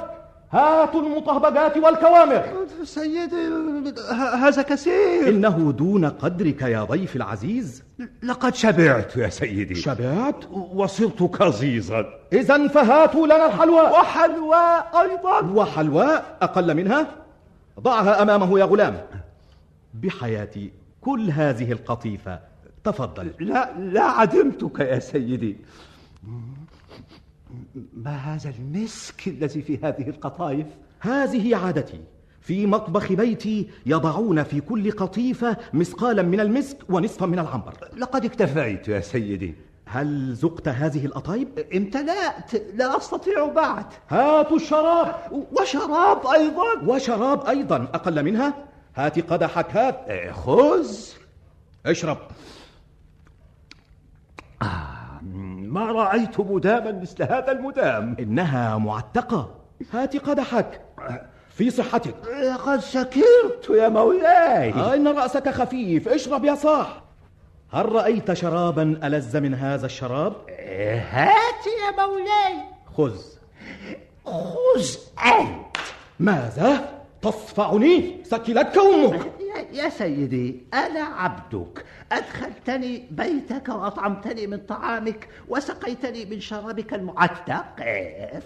[0.51, 2.43] هاتوا المطهبجات والكوامر.
[2.85, 3.37] سيدي
[4.35, 5.29] هذا كثير.
[5.29, 7.83] إنه دون قدرك يا ضيف العزيز.
[8.23, 9.75] لقد شبعت يا سيدي.
[9.75, 13.83] شبعت؟ وصرت كظيظا إذا فهاتوا لنا الحلوى.
[13.83, 15.41] وحلوى أيضا.
[15.41, 16.07] وحلوى
[16.43, 17.07] أقل منها؟
[17.81, 19.07] ضعها أمامه يا غلام.
[19.95, 20.73] بحياتي
[21.05, 22.41] كل هذه القطيفة.
[22.85, 23.31] تفضل.
[23.41, 25.57] لا لا عدمتك يا سيدي.
[27.97, 30.67] ما هذا المسك الذي في هذه القطايف؟
[31.01, 32.01] هذه عادتي.
[32.41, 37.75] في مطبخ بيتي يضعون في كل قطيفة مثقالا من المسك ونصفا من العنبر.
[37.97, 39.55] لقد اكتفيت يا سيدي.
[39.87, 42.55] هل ذقت هذه الأطايب؟ امتلأت.
[42.75, 43.87] لا أستطيع بعد.
[44.09, 45.15] هاتوا الشراب.
[45.61, 46.95] وشراب أيضا.
[46.95, 47.77] وشراب أيضا.
[47.77, 50.31] أقل منها؟ هات قدحك هات.
[50.33, 50.97] خذ
[51.87, 52.19] اشرب.
[54.63, 55.21] آه
[55.57, 58.17] ما رأيت مداما مثل هذا المدام.
[58.19, 59.55] إنها معتقة.
[59.93, 60.81] هات قدحك.
[61.51, 62.15] في صحتك.
[62.55, 64.73] لقد سكرت يا مولاي.
[64.73, 67.03] آه إن رأسك خفيف؟ اشرب يا صاح.
[67.73, 70.33] هل رأيت شرابا ألذ من هذا الشراب؟
[71.11, 72.65] هات يا مولاي.
[72.97, 73.19] خذ.
[74.25, 74.87] خذ
[75.27, 75.77] أنت.
[76.21, 76.94] ماذا؟
[77.25, 79.33] تصفعني؟ سكلتك أمك.
[79.73, 81.85] يا سيدي أنا عبدك.
[82.13, 87.65] أدخلتني بيتك وأطعمتني من طعامك وسقيتني من شرابك المعتق.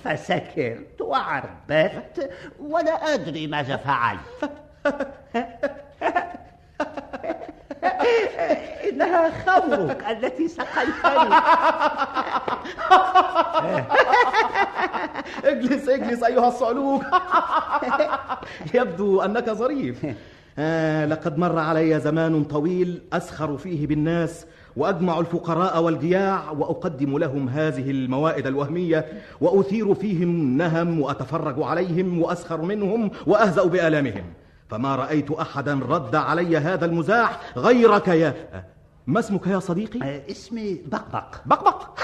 [0.05, 2.31] فسكرت وعربت
[2.61, 4.51] ولا أدري ماذا فعلت.
[8.89, 11.35] إنها خمرك التي سقيتني.
[15.45, 17.03] اجلس اجلس أيها الصعلوك.
[18.75, 20.07] يبدو أنك ظريف.
[20.59, 24.47] آه لقد مر علي زمان طويل أسخر فيه بالناس
[24.77, 29.07] وأجمع الفقراء والجياع وأقدم لهم هذه الموائد الوهمية
[29.41, 34.25] وأثير فيهم نهم وأتفرج عليهم وأسخر منهم وأهزأ بآلامهم.
[34.69, 38.35] فما رأيت أحدا رد علي هذا المزاح غيرك يا
[39.07, 41.35] ما اسمك يا صديقي؟ اسمي بقبق.
[41.47, 41.89] بقبق.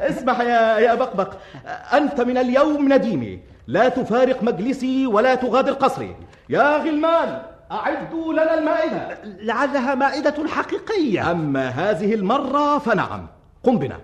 [0.00, 1.34] اسمح يا يا بقبق.
[1.92, 3.40] أنت من اليوم نديمي.
[3.66, 6.16] لا تفارق مجلسي ولا تغادر قصري.
[6.48, 7.42] يا غلمان
[7.72, 9.18] أعدوا لنا المائدة.
[9.24, 11.30] لعلها مائدة حقيقية.
[11.30, 13.26] أما هذه المرة فنعم.
[13.64, 14.00] قم بنا.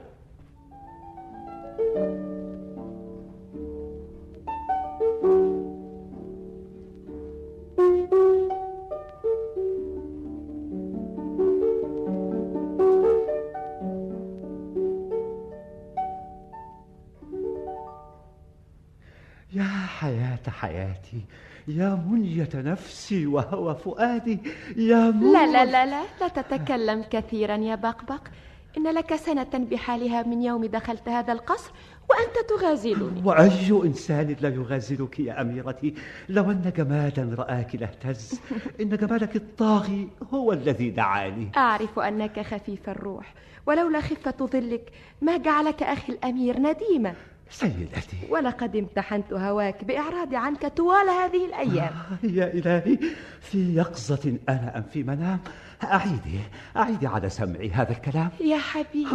[20.99, 21.25] حياتي
[21.69, 24.39] يا منية نفسي وهوى فؤادي
[24.77, 28.29] يا منية لا لا لا لا لا تتكلم كثيرا يا بقبق.
[28.77, 31.71] إن لك سنة بحالها من يوم دخلت هذا القصر
[32.11, 33.23] وأنت تغازلني.
[33.25, 35.95] وأي إنسان لا يغازلك يا أميرتي؟
[36.29, 38.41] لو أن جمالا رآك لاهتز
[38.81, 41.51] إن جمالك الطاغي هو الذي دعاني.
[41.57, 43.35] أعرف أنك خفيف الروح
[43.67, 44.93] ولولا خفة ظلك
[45.23, 47.15] ما جعلك أخي الأمير نديما.
[47.51, 48.17] سيدتي.
[48.29, 51.93] ولقد امتحنت هواك بإعراضي عنك طوال هذه الأيام.
[52.23, 52.99] يا إلهي
[53.41, 55.39] في يقظة أنا أم في منام.
[55.85, 56.41] أعيدي
[56.77, 58.31] أعيدي على سمعي هذا الكلام.
[58.41, 59.11] يا حبيبي.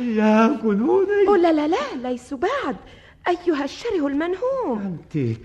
[0.00, 2.76] يا جنوني لا لا لا ليس بعد.
[3.28, 4.78] أيها الشره المنهوم.
[4.80, 5.38] أنت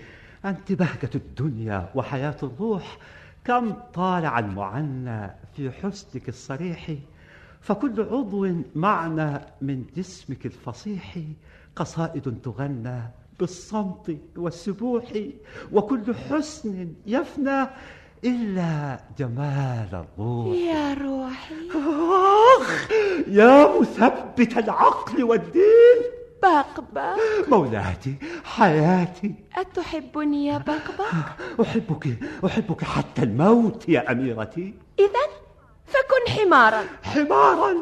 [0.44, 2.98] أنت بهجة الدنيا وحياة الروح.
[3.44, 6.90] كم طالع المعنى في حسنك الصريح.
[7.60, 11.18] فكل عضو معنى من جسمك الفصيح.
[11.76, 13.00] قصائد تغنى
[13.40, 15.04] بالصمت والسبوح
[15.72, 17.66] وكل حسن يفنى
[18.24, 20.56] إلا جمال الروح.
[20.56, 21.54] يا روحي.
[22.58, 22.90] آخ
[23.28, 25.98] يا مثبت العقل والدين.
[26.42, 27.16] بقبق.
[27.48, 28.14] مولاتي
[28.44, 29.34] حياتي.
[29.56, 31.14] أتحبني يا بقبق؟
[31.60, 34.74] أحبك أحبك حتى الموت يا أميرتي.
[34.98, 35.24] إذا
[35.86, 36.84] فكن حمارا.
[37.02, 37.74] حمارا.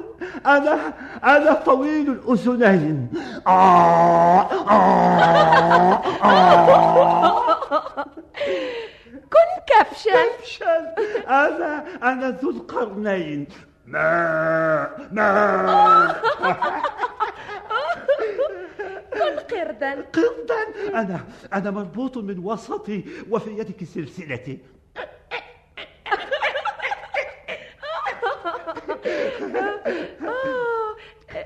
[0.47, 0.93] أنا
[1.25, 3.09] أنا طويل الأذنين.
[3.47, 7.23] آه آه آه.
[9.33, 10.13] كن كبشا.
[10.13, 10.95] كبشا.
[11.29, 13.47] أنا أنا ذو القرنين.
[13.87, 16.15] ما ما.
[19.13, 19.93] كن قردا.
[20.13, 20.63] قردا.
[21.01, 21.21] أنا
[21.53, 24.59] أنا مربوط من وسطي وفي يدك سلسلتي.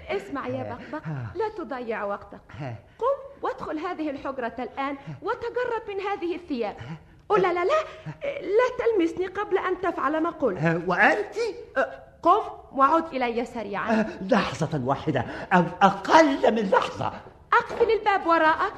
[0.09, 2.41] اسمع يا بقبق لا تضيع وقتك.
[2.99, 6.77] قم وادخل هذه الحجرة الآن وتجرب من هذه الثياب.
[7.31, 7.83] لا لا لا
[8.41, 10.83] لا تلمسني قبل أن تفعل ما قلت.
[10.87, 11.35] وأنت؟
[12.23, 12.41] قم
[12.73, 14.19] وعد إلي سريعا.
[14.21, 15.21] لحظة واحدة
[15.53, 17.13] أو أقل من لحظة.
[17.53, 18.75] أقفل الباب وراءك.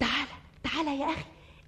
[0.00, 0.28] تعال
[0.64, 1.24] تعال يا أخي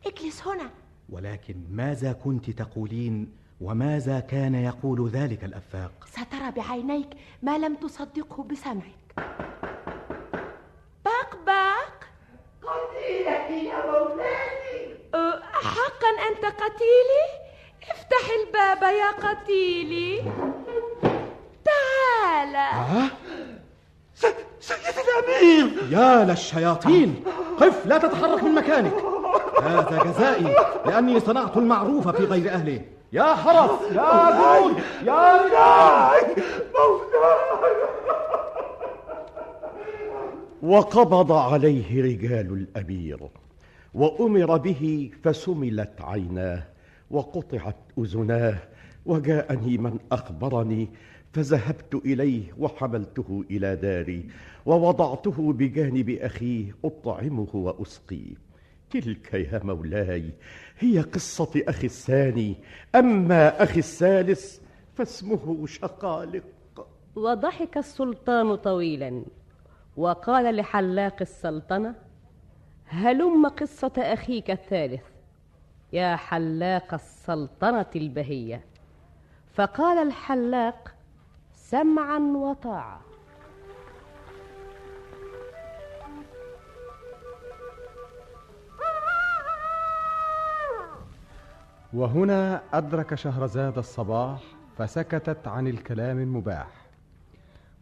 [0.07, 0.71] اجلس هنا.
[1.09, 7.09] ولكن ماذا كنت تقولين وماذا كان يقول ذلك الأفاق؟ سترى بعينيك
[7.43, 9.15] ما لم تصدقه بسمعك.
[11.05, 11.91] بقبق
[12.63, 17.25] قتيلك يا مولاتي أه، حقا أنت قتيلي؟
[17.91, 20.33] افتح الباب يا قتيلي.
[21.65, 22.57] تعال.
[22.57, 23.09] آه؟
[24.61, 27.25] سيد الأمير يا للشياطين.
[27.59, 28.95] قف لا تتحرك من مكانك.
[29.63, 30.55] هذا جزائي
[30.87, 32.81] لأني صنعت المعروف في غير أهله.
[33.13, 34.77] يا حرس يا جود
[35.07, 36.45] يا رجال.
[40.63, 43.29] وقبض عليه رجال الامير
[43.95, 46.63] وأمر به فسملت عيناه
[47.11, 48.59] وقطعت أذناه
[49.07, 50.89] وجاءني من أخبرني
[51.33, 54.25] فذهبت إليه وحملته إلى داري
[54.67, 58.35] ووضعته بجانب أخيه أطعمه وأسقيه.
[58.91, 60.31] تلك يا مولاي
[60.81, 62.57] هي قصة أخي الثاني.
[62.95, 64.61] أما أخي الثالث
[64.95, 66.45] فاسمه شقالق.
[67.17, 69.25] وضحك السلطان طويلا
[69.97, 71.95] وقال لحلاق السلطنة
[72.87, 75.03] هلم قصة أخيك الثالث
[75.93, 78.65] يا حلاق السلطنة البهية.
[79.55, 80.95] فقال الحلاق
[81.55, 83.10] سمعا وطاعة
[91.93, 94.43] وهنا أدرك شهرزاد الصباح
[94.77, 96.69] فسكتت عن الكلام المباح.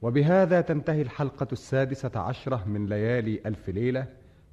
[0.03, 4.07] وبهذا تنتهي الحلقة السادسة عشرة من ليالي ألف ليلة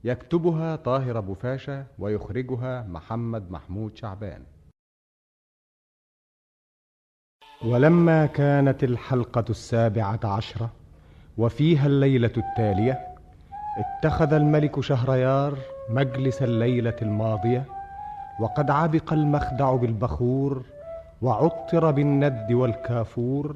[0.04, 4.44] يكتبها طاهر أبو فاشا ويخرجها محمد محمود شعبان.
[7.66, 10.74] ولما كانت الحلقة السابعة عشرة
[11.38, 13.16] وفيها الليلة التالية
[13.78, 15.58] اتخذ الملك شهريار
[15.90, 17.66] مجلس الليلة الماضية
[18.40, 20.66] وقد عبق المخدع بالبخور
[21.22, 23.56] وعطر بالند والكافور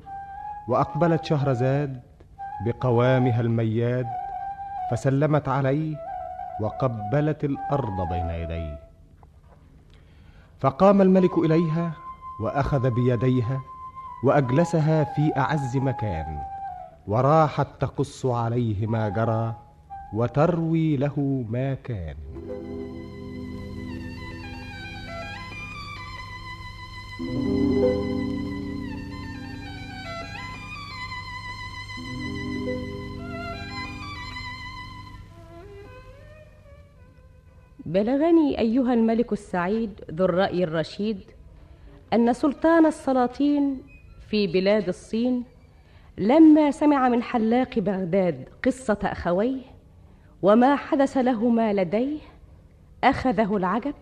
[0.68, 2.02] وأقبلت شهرزاد
[2.66, 4.08] بقوامها المياد
[4.92, 5.96] فسلمت عليه
[6.62, 8.80] وقبلت الأرض بين يديه.
[10.60, 11.92] فقام الملك إليها
[12.42, 13.62] وأخذ بيديها
[14.24, 16.40] وأجلسها في أعز مكان
[17.08, 19.56] وراحت تقص عليه ما جرى
[20.14, 22.16] وتروي له ما كان.
[27.20, 27.30] بلغني
[38.60, 41.18] أيها الملك السعيد ذو الرأي الرشيد
[42.14, 43.82] أن سلطان السلاطين
[44.30, 45.44] في بلاد الصين
[46.18, 49.62] لما سمع من حلاق بغداد قصة أخويه
[50.42, 52.20] وما حدث لهما لديه
[53.04, 53.96] أخذه العجب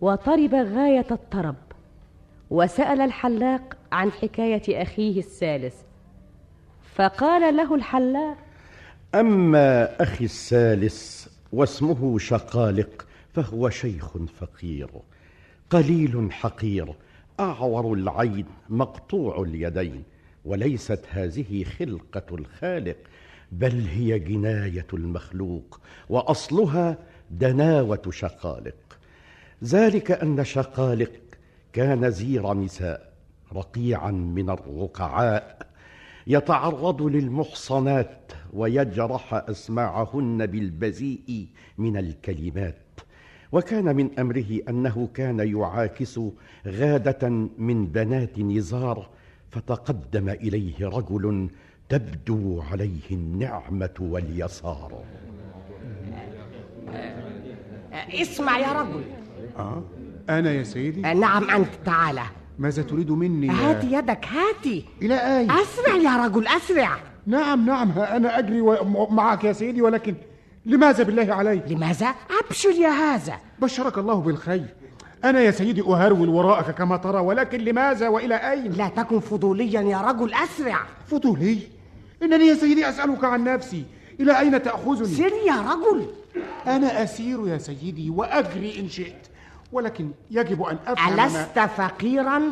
[0.00, 1.65] وطرب غاية الطرب.
[2.50, 5.74] وسأل الحلاق عن حكاية أخيه الثالث
[6.94, 8.36] فقال له الحلاق
[9.14, 14.88] أما أخي الثالث واسمه شقالق فهو شيخ فقير
[15.70, 16.94] قليل حقير
[17.40, 20.02] أعور العين مقطوع اليدين
[20.44, 22.96] وليست هذه خلقة الخالق
[23.52, 26.98] بل هي جناية المخلوق وأصلها
[27.30, 28.74] دناوة شقالق.
[29.64, 31.10] ذلك أن شقالق
[31.76, 33.12] كان زير نساء
[33.52, 35.66] رقيعا من الرقعاء
[36.26, 41.46] يتعرض للمحصنات ويجرح أسماعهن بالبذيء
[41.78, 43.00] من الكلمات.
[43.52, 46.20] وكان من أمره أنه كان يعاكس
[46.66, 47.28] غادة
[47.58, 49.08] من بنات نزار
[49.50, 51.48] فتقدم إليه رجل
[51.88, 55.04] تبدو عليه النعمة واليسار.
[57.92, 59.04] اسمع يا رجل.
[59.58, 59.82] آه؟
[60.30, 62.22] أنا يا سيدي؟ نعم أنت تعالى
[62.58, 64.84] ماذا تريد مني هات يدك هاتي.
[65.02, 66.98] إلى أين؟ أسرع يا رجل أسرع.
[67.26, 68.62] نعم نعم ها أنا أجري
[69.10, 70.14] معك يا سيدي ولكن
[70.66, 73.38] لماذا بالله علي؟ لماذا؟ أبشر يا هذا.
[73.58, 74.66] بشرك الله بالخير.
[75.24, 80.00] أنا يا سيدي أهرول وراءك كما ترى ولكن لماذا وإلى أين؟ لا تكن فضوليا يا
[80.00, 80.78] رجل أسرع.
[81.06, 81.58] فضولي؟
[82.22, 83.84] إنني يا سيدي أسألك عن نفسي.
[84.20, 86.06] إلى أين تأخذني؟ سر يا رجل.
[86.66, 89.26] أنا أسير يا سيدي وأجري إن شئت.
[89.72, 92.42] ولكن يجب أن أفهم ما- ألست فقيرا؟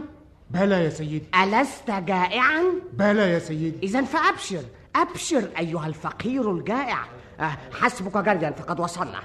[0.50, 2.62] بلى يا سيدي ألست جائعا؟
[2.92, 4.62] بلى يا سيدي إذا فأبشر
[4.96, 7.04] أبشر أيها الفقير الجائع
[7.40, 9.20] آه، حسبك جريا فقد وصلنا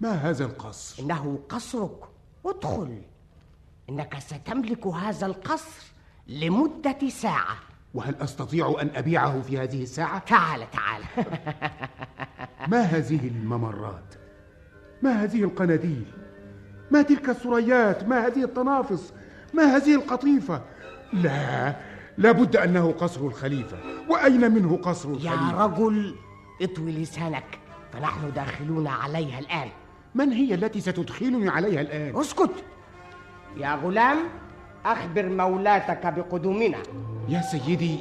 [0.00, 1.98] ما هذا القصر؟ إنه قصرك
[2.46, 3.02] ادخل
[3.90, 5.82] إنك ستملك هذا القصر
[6.26, 7.56] لمدة ساعة
[7.94, 11.02] وهل أستطيع أن أبيعه في هذه الساعة؟ تعال تعال
[12.72, 14.14] ما هذه الممرات؟
[15.02, 16.06] ما هذه القناديل؟
[16.90, 19.12] ما تلك الثريات؟ ما هذه التنافس؟
[19.54, 20.62] ما هذه القطيفة؟
[21.12, 21.76] لا
[22.18, 23.76] لابد أنه قصر الخليفة
[24.08, 26.14] وأين منه قصر يا الخليفة؟ رجل
[26.62, 27.58] اطوي لسانك
[27.92, 29.68] فنحن داخلون عليها الآن
[30.14, 32.50] من هي التي ستدخلني عليها الآن؟ اسكت
[33.56, 34.18] يا غلام
[34.84, 36.78] أخبر مولاتك بقدومنا
[37.28, 38.00] يا سيدي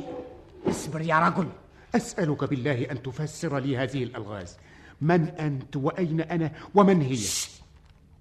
[0.70, 1.48] اصبر يا رجل
[1.96, 4.58] أسألك بالله أن تفسر لي هذه الألغاز
[5.02, 7.20] من أنت وأين أنا ومن هي؟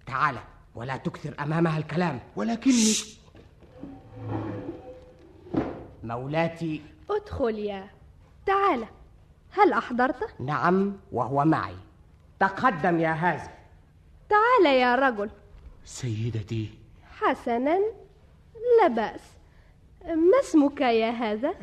[0.07, 0.37] تعال
[0.75, 2.21] ولا تكثر أمامها الكلام.
[2.37, 2.95] ولكني
[6.03, 7.91] مولاتي ادخل يا
[8.47, 8.87] تعال.
[9.53, 11.77] هل أحضرت؟ نعم وهو معي.
[12.41, 13.51] تقدم يا هذا
[14.29, 15.31] تعال يا رجل.
[15.85, 16.71] سيدتي.
[17.21, 17.79] حسنا
[18.81, 19.21] لا بأس.
[20.05, 21.55] ما اسمك يا هذا؟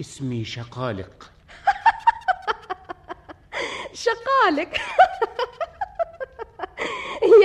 [0.00, 1.32] اسمي شقالق.
[4.04, 4.72] شقالق.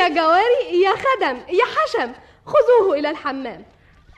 [0.01, 2.11] يا جواري يا خدم يا حشم
[2.45, 3.63] خذوه إلى الحمام.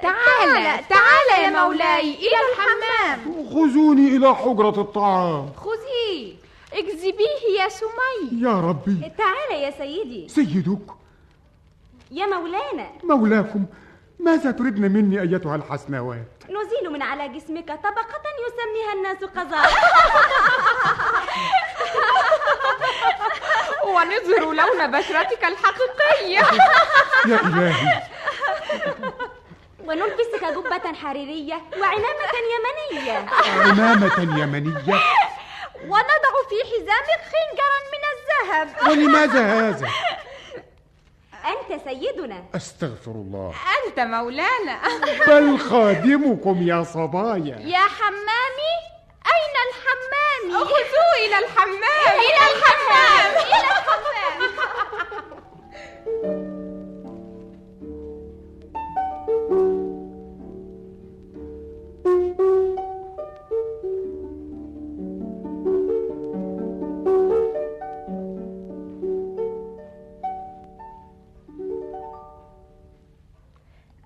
[0.02, 3.46] تعال تعال يا مولاي إلى الحمام.
[3.50, 5.50] خذوني إلى حجرة الطعام.
[5.58, 6.34] خذيه
[6.74, 8.42] اجذبيه يا سمي.
[8.42, 9.12] يا ربي.
[9.18, 10.28] تعال يا سيدي.
[10.30, 10.92] سيدك.
[12.12, 12.88] يا مولانا.
[13.04, 13.66] مولاكم
[14.20, 19.70] ماذا تردن مني أيتها الحسنوات؟ نزيل من على جسمك طبقة يسميها الناس قذارة
[23.88, 26.40] ونظهر لون بشرتك الحقيقية.
[27.28, 28.02] يا إلهي.
[29.84, 33.26] ونلبسك جبة حريرية وعمامة يمنية.
[33.66, 35.02] عمامة يمنية.
[35.88, 38.68] ونضع في حزامك خنجرا من الذهب.
[38.90, 39.90] ولماذا هذا؟
[41.46, 42.44] أنت سيدنا.
[42.56, 43.54] أستغفر الله.
[43.88, 44.80] أنت مولانا.
[45.28, 47.60] بل خادمكم يا صبايا.
[47.60, 48.93] يا حمامي.
[49.26, 53.94] أين الحمام؟ خذوه إلى الحمام إلى الحمام إلى الحمام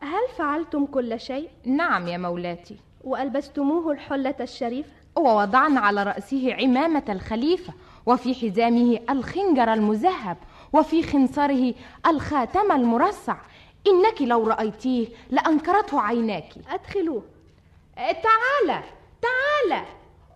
[0.02, 7.74] هل فعلتم كل شيء؟ نعم يا مولاتي وألبستموه الحلة الشريفة؟ ووضعنا على رأسه عمامة الخليفة
[8.06, 10.38] وفي حزامه الخنجر المذهب
[10.74, 11.74] وفي خنصره
[12.08, 13.38] الخاتم المرصع.
[13.88, 16.54] إنك لو رأيتيه لأنكرته عيناك.
[16.70, 17.24] أدخلوه.
[17.96, 18.84] تعال
[19.22, 19.86] تعال.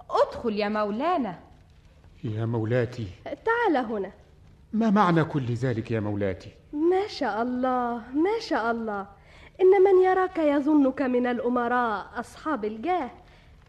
[0.10, 1.40] ادخل يا مولانا.
[2.24, 3.08] يا مولاتي.
[3.24, 4.12] تعال هنا.
[4.74, 9.08] ما معنى كل ذلك يا مولاتي؟ ما شاء الله ما شاء الله.
[9.62, 13.10] إن من يراك يظنك من الأمراء أصحاب الجاه.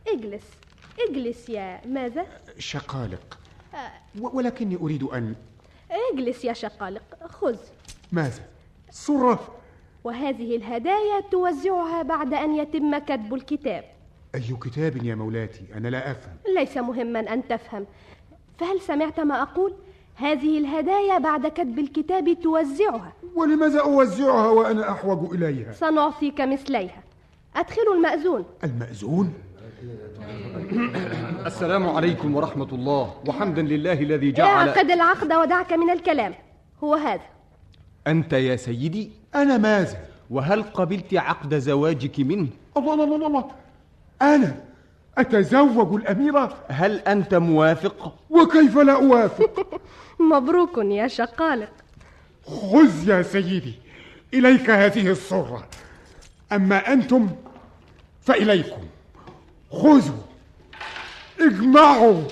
[0.09, 0.62] اجلس.
[1.09, 2.27] اجلس يا ماذا؟
[2.59, 3.39] شقالق.
[4.21, 5.35] و- ولكني أريد أن
[6.13, 7.57] اجلس يا شقالق خذ.
[8.13, 8.43] ماذا؟
[8.91, 9.49] صرة
[10.05, 13.85] وهذه الهدايا توزعها بعد أن يتم كتب الكتاب.
[14.35, 16.37] أي كتاب يا مولاتي؟ أنا لا أفهم.
[16.57, 17.87] ليس مهما أن تفهم.
[18.59, 19.75] فهل سمعت ما أقول؟
[20.15, 23.13] هذه الهدايا بعد كتب الكتاب توزعها.
[23.35, 27.03] ولماذا أوزعها وأنا أحوج إليها؟ سنعطيك مثليها.
[27.57, 28.45] أدخلوا المأذون.
[28.65, 29.35] المأذون؟
[31.51, 36.35] السلام عليكم ورحمة الله وحمدا لله الذي جعل اعقد العقد ودعك من الكلام.
[36.85, 37.23] هو هذا.
[38.07, 39.97] أنت يا سيدي؟ أنا ماذا؟
[40.31, 43.45] وهل قبلت عقد زواجك منه؟ الله الله الله الله.
[44.23, 44.55] أنا
[45.19, 46.57] أتزوج الأميرة.
[46.69, 49.81] هل أنت موافق؟ وكيف لا أوافق؟
[50.33, 51.73] مبروك يا شقالق.
[52.47, 53.75] خذ يا سيدي
[54.35, 55.67] إليك هذه الصرة
[56.53, 57.29] أما أنتم
[58.21, 58.92] فإليكم.
[59.73, 60.23] خذوا
[61.41, 62.23] اجمعوا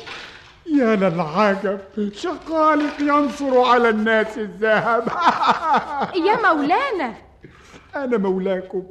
[0.67, 1.79] يا للعجب
[2.12, 5.09] شقالق ينصر على الناس الذهب
[6.27, 7.15] يا مولانا
[7.97, 8.83] أنا مولاكم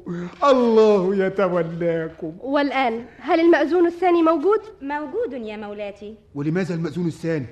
[0.43, 7.45] الله يتولاكم والآن هل المأذون الثاني موجود؟ موجود يا مولاتي ولماذا المأذون الثاني؟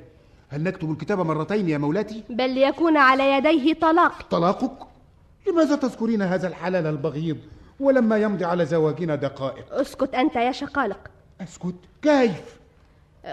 [0.49, 4.87] هل نكتب الكتاب مرتين يا مولاتي؟ بل ليكون على يديه طلاق طلاقك؟
[5.47, 7.37] لماذا تذكرين هذا الحلال البغيض
[7.79, 10.99] ولما يمضي على زواجنا دقائق؟ اسكت أنت يا شقالق
[11.41, 12.57] أسكت؟ كيف؟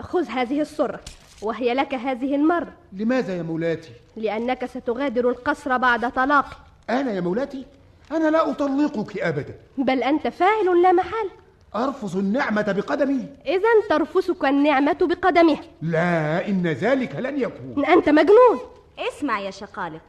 [0.01, 1.01] خذ هذه الصرة
[1.43, 6.57] وهي لك هذه المرة لماذا يا مولاتي؟ لأنك ستغادر القصر بعد طلاقي
[6.91, 7.67] أنا يا مولاتي؟
[8.13, 11.31] أنا لا أطلقك أبدا بل أنت فاعل لا محال
[11.75, 18.59] أرفض النعمة بقدمي إذا ترفسك النعمة بقدمها لا إن ذلك لن يكون أنت مجنون
[18.99, 20.03] اسمع يا شقالق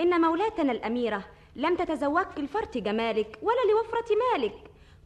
[0.00, 1.24] إن مولاتنا الأميرة
[1.56, 4.54] لم تتزوجك لفرط جمالك ولا لوفرة مالك.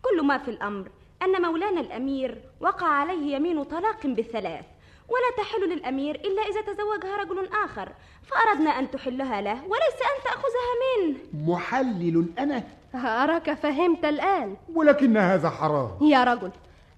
[0.02, 0.89] كل ما في الأمر
[1.23, 4.64] أن مولانا الأمير وقع عليه يمين طلاق بالثلاث.
[5.09, 7.93] ولا تحل للأمير إلا إذا تزوجها رجل آخر.
[8.23, 11.18] فأردنا أن تحلها له وليس أن تأخذها منه.
[11.52, 12.62] محلل أنا.
[12.94, 14.56] أراك فهمت الآن.
[14.74, 15.98] ولكن هذا حرام.
[16.01, 16.51] يا رجل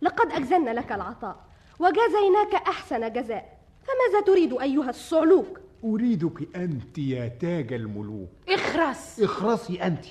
[0.03, 1.37] لقد أجزلنا لك العطاء
[1.79, 3.59] وجزيناك أحسن جزاء.
[3.83, 8.30] فماذا تريد أيها الصعلوك؟ أريدك أنت يا تاج الملوك.
[8.48, 9.20] اخرس.
[9.20, 10.05] اخرسي أنت.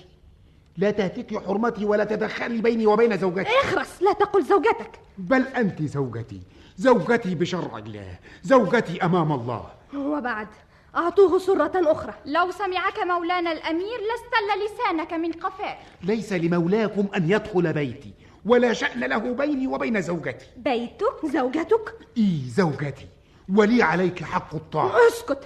[0.77, 3.49] لا تهتكي حرمتي ولا تدخلي بيني وبين زوجتي.
[3.63, 4.99] اخرس لا تقل زوجتك.
[5.17, 6.41] بل أنت زوجتي.
[6.77, 8.19] زوجتي بشرع الله.
[8.43, 9.65] زوجتي أمام الله.
[9.95, 10.47] وبعد
[10.95, 12.13] أعطوه سرة أخرى.
[12.25, 18.13] لو سمعك مولانا الأمير لاستل لسانك من قفاك ليس لمولاكم أن يدخل بيتي
[18.45, 20.45] ولا شأن له بيني وبين زوجتي.
[20.57, 23.07] بيتك؟ زوجتك؟ إي زوجتي.
[23.55, 25.07] ولي عليك حق الطاعة.
[25.07, 25.43] اسكت.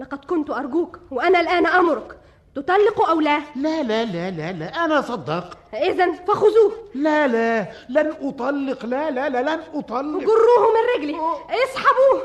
[0.00, 2.16] لقد كنت أرجوك وأنا الآن أمرك.
[2.54, 5.58] تطلق أو لا؟ لا لا لا لا لا أنا صدق.
[5.74, 6.72] إذا فخذوه.
[6.94, 8.86] لا لا لن أطلق.
[8.86, 10.20] لا لا لا لن أطلق.
[10.20, 11.16] جروه من رجلي.
[11.64, 12.20] اسحبوه.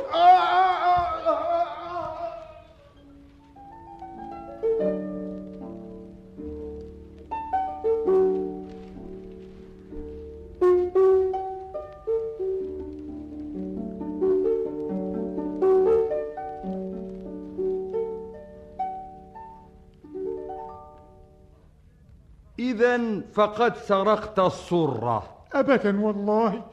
[22.65, 25.23] إذا فقد سرقت الصرة
[25.53, 26.63] أبدا والله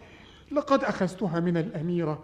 [0.53, 2.19] لقد أخذتها من الأميرة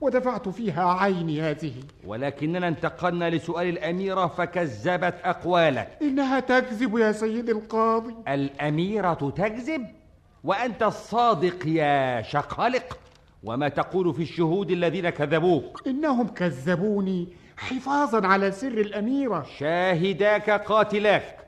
[0.00, 1.74] ودفعت فيها عيني هذه.
[2.06, 5.98] ولكننا انتقلنا لسؤال الأميرة فكذبت أقوالك.
[6.02, 8.14] إنها تكذب يا سيدي القاضي.
[8.28, 9.86] الأميرة تكذب؟
[10.44, 12.98] وأنت الصادق يا شقالق
[13.44, 19.46] وما تقول في الشهود الذين كذبوك؟ إنهم كذبوني حفاظا على سر الأميرة.
[19.58, 21.43] شاهداك قاتلاك.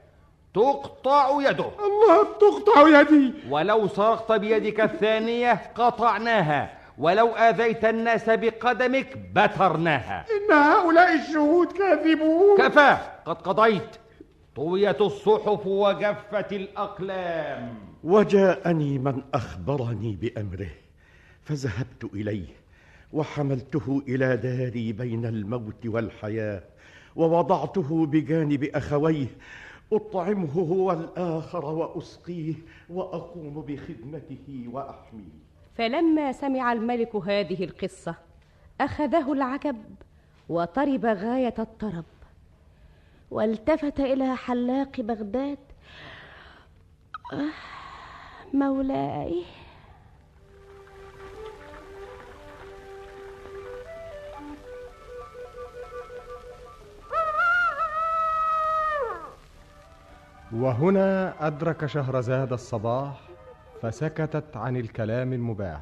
[0.56, 1.70] تقطع يده.
[1.86, 3.32] الله تقطع يدي.
[3.50, 6.78] ولو سرقت بيدك الثانية قطعناها.
[6.98, 10.24] ولو آذيت الناس بقدمك بترناها.
[10.30, 12.58] إن هؤلاء الشهود كاذبون.
[12.58, 12.96] كفى.
[13.26, 13.96] قد قضيت.
[14.56, 17.74] طويت الصحف وجفت الأقلام.
[18.04, 20.70] وجاءني من أخبرني بأمره
[21.44, 22.46] فذهبت إليه
[23.12, 26.62] وحملته إلى داري بين الموت والحياة
[27.16, 29.26] ووضعته بجانب أخويه
[29.92, 32.54] أطعمه هو الآخر وأسقيه
[32.90, 35.46] وأقوم بخدمته وأحميه.
[35.74, 38.14] فلما سمع الملك هذه القصة
[38.80, 39.84] أخذه العجب
[40.48, 42.04] وطرب غاية الطرب
[43.30, 45.58] والتفت إلى حلاق بغداد.
[47.32, 47.50] آه،
[48.54, 49.42] مولاي
[60.52, 63.20] وهنا أدرك شهرزاد الصباح
[63.82, 65.81] فسكتت عن الكلام المباح.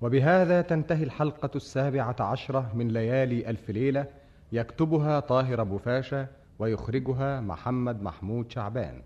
[0.00, 4.06] وبهذا تنتهي الحلقة السابعة عشرة من ليالي ألف ليلة
[4.52, 6.26] يكتبها طاهر أبو فاشا
[6.58, 9.02] ويخرجها محمد محمود شعبان.